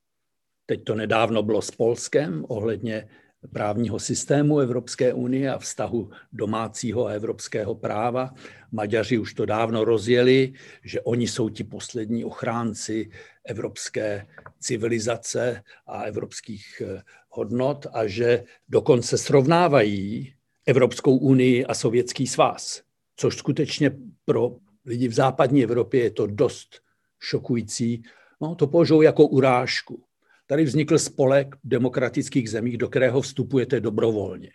Teď 0.67 0.85
to 0.85 0.95
nedávno 0.95 1.43
bylo 1.43 1.63
s 1.63 1.71
Polskem 1.71 2.45
ohledně 2.49 3.09
právního 3.53 3.99
systému 3.99 4.59
Evropské 4.59 5.13
unie 5.13 5.53
a 5.53 5.59
vztahu 5.59 6.11
domácího 6.33 7.07
a 7.07 7.13
evropského 7.13 7.75
práva. 7.75 8.35
Maďaři 8.73 9.19
už 9.19 9.35
to 9.35 9.47
dávno 9.47 9.85
rozjeli, 9.85 10.53
že 10.85 11.01
oni 11.01 11.29
jsou 11.29 11.49
ti 11.49 11.65
poslední 11.65 12.25
ochránci 12.25 13.11
evropské 13.45 14.27
civilizace 14.61 15.63
a 15.87 16.03
evropských 16.03 16.83
eh, 16.85 17.03
hodnot 17.29 17.87
a 17.93 18.07
že 18.07 18.45
dokonce 18.69 19.19
srovnávají 19.19 20.35
Evropskou 20.67 21.17
unii 21.17 21.65
a 21.67 21.75
Sovětský 21.75 22.27
svaz, 22.27 22.83
což 23.17 23.37
skutečně 23.37 23.91
pro 24.25 24.57
lidi 24.85 25.09
v 25.09 25.13
západní 25.13 25.65
Evropě 25.65 26.03
je 26.03 26.11
to 26.11 26.27
dost 26.27 26.81
šokující. 27.21 28.03
No, 28.41 28.55
to 28.55 28.67
považují 28.67 29.05
jako 29.05 29.27
urážku. 29.27 30.05
Tady 30.47 30.65
vznikl 30.65 30.99
spolek 30.99 31.57
demokratických 31.65 32.51
zemí, 32.51 32.77
do 32.77 32.89
kterého 32.89 33.21
vstupujete 33.21 33.81
dobrovolně. 33.81 34.51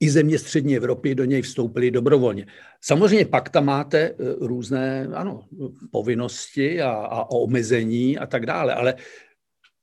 I 0.00 0.10
země 0.10 0.38
střední 0.38 0.76
Evropy 0.76 1.14
do 1.14 1.24
něj 1.24 1.42
vstoupily 1.42 1.90
dobrovolně. 1.90 2.46
Samozřejmě 2.80 3.26
pak 3.26 3.48
tam 3.48 3.64
máte 3.64 3.98
e, 3.98 4.14
různé 4.40 5.08
ano, 5.14 5.44
povinnosti 5.90 6.82
a, 6.82 6.90
a 6.90 7.30
omezení 7.30 8.18
a 8.18 8.26
tak 8.26 8.46
dále, 8.46 8.74
ale 8.74 8.94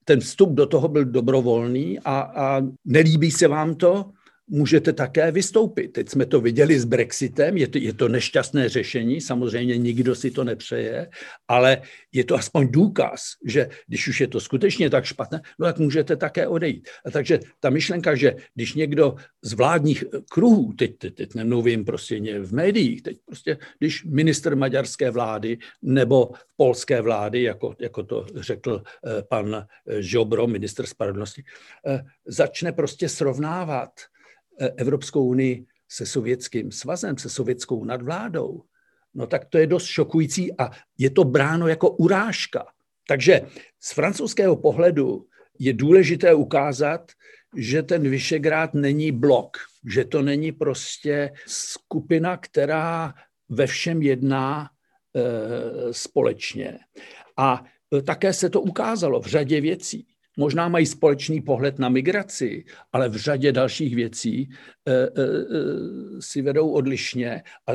ten 0.04 0.20
vstup 0.20 0.50
do 0.50 0.66
toho 0.66 0.88
byl 0.88 1.06
dobrovolný 1.06 2.00
a, 2.00 2.20
a 2.20 2.62
nelíbí 2.86 3.32
se 3.32 3.48
vám 3.48 3.76
to, 3.76 4.12
můžete 4.48 4.94
také 4.94 5.32
vystoupit. 5.32 5.88
Teď 5.88 6.10
jsme 6.10 6.26
to 6.26 6.42
viděli 6.42 6.80
s 6.80 6.86
Brexitem, 6.86 7.58
je 7.58 7.68
to, 7.68 7.78
je 7.78 7.94
to 7.94 8.08
nešťastné 8.08 8.70
řešení, 8.70 9.22
samozřejmě 9.22 9.78
nikdo 9.78 10.16
si 10.16 10.32
to 10.32 10.44
nepřeje, 10.44 11.10
ale 11.48 11.82
je 12.12 12.24
to 12.24 12.36
aspoň 12.36 12.72
důkaz, 12.72 13.22
že 13.46 13.70
když 13.88 14.08
už 14.08 14.22
je 14.22 14.28
to 14.28 14.40
skutečně 14.40 14.90
tak 14.90 15.06
špatné, 15.06 15.42
no 15.60 15.66
tak 15.66 15.80
můžete 15.80 16.16
také 16.16 16.48
odejít. 16.48 16.90
A 17.06 17.12
takže 17.12 17.40
ta 17.60 17.70
myšlenka, 17.70 18.16
že 18.16 18.36
když 18.56 18.74
někdo 18.74 19.16
z 19.42 19.54
vládních 19.54 20.04
kruhů, 20.30 20.74
teď, 20.74 20.98
teď, 20.98 21.16
teď 21.16 21.36
nemluvím 21.36 21.86
prostě 21.86 22.40
v 22.40 22.54
médiích, 22.54 23.02
teď 23.02 23.18
prostě, 23.26 23.58
když 23.80 24.04
minister 24.04 24.56
maďarské 24.56 25.12
vlády 25.12 25.58
nebo 25.82 26.32
polské 26.58 27.02
vlády, 27.02 27.44
jako, 27.44 27.76
jako 27.80 28.04
to 28.04 28.26
řekl 28.36 28.84
eh, 28.86 29.24
pan 29.30 29.66
Žobro, 30.00 30.48
minister 30.48 30.86
spravedlnosti, 30.86 31.44
eh, 31.88 32.04
začne 32.26 32.72
prostě 32.72 33.10
srovnávat 33.10 33.92
Evropskou 34.78 35.26
unii 35.26 35.66
se 35.90 36.06
sovětským 36.06 36.72
svazem, 36.72 37.18
se 37.18 37.30
sovětskou 37.30 37.86
nadvládou, 37.86 38.64
no 39.14 39.28
tak 39.28 39.46
to 39.46 39.58
je 39.58 39.68
dost 39.68 39.86
šokující 39.86 40.58
a 40.58 40.72
je 40.98 41.10
to 41.10 41.24
bráno 41.24 41.68
jako 41.68 41.90
urážka. 41.90 42.66
Takže 43.08 43.42
z 43.80 43.94
francouzského 43.94 44.56
pohledu 44.56 45.26
je 45.60 45.74
důležité 45.74 46.34
ukázat, 46.34 47.12
že 47.56 47.84
ten 47.84 48.10
Vyšegrád 48.10 48.74
není 48.74 49.12
blok, 49.12 49.58
že 49.94 50.06
to 50.06 50.22
není 50.22 50.52
prostě 50.52 51.32
skupina, 51.48 52.38
která 52.38 53.14
ve 53.50 53.68
všem 53.68 54.02
jedná 54.02 54.70
e, 54.70 55.94
společně. 55.94 56.80
A 57.38 57.64
také 58.06 58.34
se 58.34 58.50
to 58.50 58.62
ukázalo 58.62 59.22
v 59.22 59.26
řadě 59.26 59.62
věcí. 59.62 60.08
Možná 60.38 60.68
mají 60.68 60.86
společný 60.86 61.42
pohled 61.42 61.80
na 61.80 61.90
migraci, 61.90 62.64
ale 62.92 63.10
v 63.10 63.16
řadě 63.16 63.52
dalších 63.52 63.96
věcí 63.96 64.42
e, 64.42 64.94
e, 64.94 65.10
si 66.20 66.42
vedou 66.42 66.72
odlišně, 66.72 67.44
a 67.68 67.72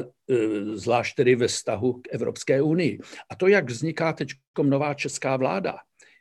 zvlášť 0.74 1.16
tedy 1.16 1.36
ve 1.36 1.48
vztahu 1.48 1.92
k 1.92 2.08
Evropské 2.10 2.62
unii. 2.62 2.98
A 3.30 3.34
to, 3.34 3.48
jak 3.48 3.70
vzniká 3.70 4.12
teď 4.12 4.28
nová 4.62 4.94
česká 4.94 5.36
vláda, 5.36 5.76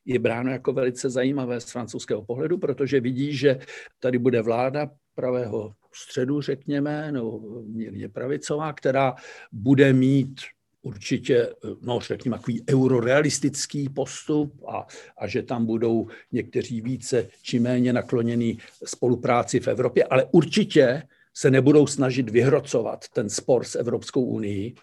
je 0.06 0.20
bráno 0.20 0.52
jako 0.52 0.74
velice 0.74 1.10
zajímavé 1.10 1.62
z 1.62 1.72
francouzského 1.72 2.26
pohledu, 2.26 2.58
protože 2.58 3.00
vidí, 3.00 3.38
že 3.38 3.60
tady 4.00 4.18
bude 4.18 4.42
vláda 4.42 4.92
pravého 5.16 5.74
středu, 5.94 6.42
řekněme, 6.42 7.12
nebo 7.12 7.40
mírně 7.68 8.10
pravicová, 8.10 8.74
která 8.74 9.16
bude 9.52 9.94
mít 9.94 10.42
určitě, 10.82 11.50
no 11.82 12.00
řekněme, 12.00 12.38
takový 12.38 12.64
eurorealistický 12.70 13.90
postup 13.90 14.64
a, 14.68 14.88
a 15.18 15.28
že 15.28 15.44
tam 15.44 15.66
budou 15.66 16.08
někteří 16.32 16.82
více 16.82 17.28
či 17.42 17.60
méně 17.60 17.94
naklonění 17.94 18.60
spolupráci 18.86 19.60
v 19.60 19.68
Evropě, 19.68 20.04
ale 20.04 20.26
určitě 20.32 21.04
se 21.34 21.52
nebudou 21.52 21.88
snažit 21.88 22.30
vyhrocovat 22.30 23.06
ten 23.14 23.30
spor 23.30 23.64
s 23.64 23.76
Evropskou 23.76 24.24
unii 24.24 24.76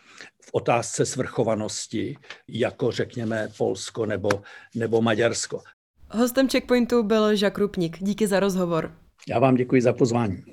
v 0.43 0.49
otázce 0.53 1.07
svrchovanosti, 1.07 2.17
jako 2.49 2.93
řekněme 2.93 3.49
Polsko 3.59 4.07
nebo, 4.07 4.29
nebo 4.75 5.03
Maďarsko. 5.03 5.61
Hostem 6.11 6.49
Checkpointu 6.49 7.03
byl 7.03 7.37
Žak 7.37 7.59
Rupnik. 7.59 7.97
Díky 8.01 8.27
za 8.27 8.41
rozhovor. 8.41 8.95
Já 9.29 9.39
vám 9.39 9.55
děkuji 9.55 9.83
za 9.83 9.93
pozvání. 9.93 10.45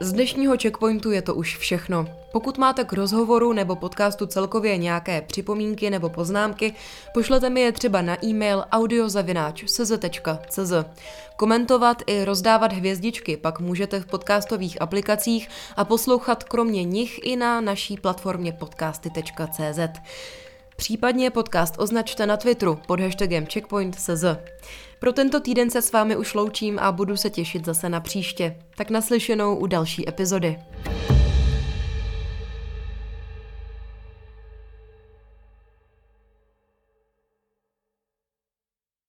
Z 0.00 0.12
dnešního 0.12 0.56
checkpointu 0.62 1.10
je 1.10 1.22
to 1.22 1.34
už 1.34 1.56
všechno. 1.56 2.06
Pokud 2.32 2.58
máte 2.58 2.84
k 2.84 2.92
rozhovoru 2.92 3.52
nebo 3.52 3.76
podcastu 3.76 4.26
celkově 4.26 4.76
nějaké 4.76 5.22
připomínky 5.22 5.90
nebo 5.90 6.08
poznámky, 6.08 6.74
pošlete 7.14 7.50
mi 7.50 7.60
je 7.60 7.72
třeba 7.72 8.02
na 8.02 8.24
e-mail 8.24 8.64
audiozavináč.cz.cz. 8.72 10.72
Komentovat 11.36 12.02
i 12.06 12.24
rozdávat 12.24 12.72
hvězdičky 12.72 13.36
pak 13.36 13.60
můžete 13.60 14.00
v 14.00 14.06
podcastových 14.06 14.82
aplikacích 14.82 15.48
a 15.76 15.84
poslouchat 15.84 16.44
kromě 16.44 16.84
nich 16.84 17.20
i 17.22 17.36
na 17.36 17.60
naší 17.60 17.96
platformě 17.96 18.52
podcasty.cz. 18.52 20.00
Případně 20.76 21.30
podcast 21.30 21.74
označte 21.78 22.26
na 22.26 22.36
Twitteru 22.36 22.78
pod 22.86 23.00
hashtagem 23.00 23.46
checkpoint.cz. 23.46 24.24
Pro 25.04 25.12
tento 25.12 25.40
týden 25.40 25.70
se 25.70 25.82
s 25.82 25.92
vámi 25.92 26.16
už 26.16 26.34
loučím 26.34 26.78
a 26.78 26.92
budu 26.92 27.16
se 27.16 27.30
těšit 27.30 27.64
zase 27.64 27.88
na 27.88 28.00
příště. 28.00 28.56
Tak 28.76 28.90
naslyšenou 28.90 29.56
u 29.56 29.66
další 29.66 30.08
epizody. 30.08 30.58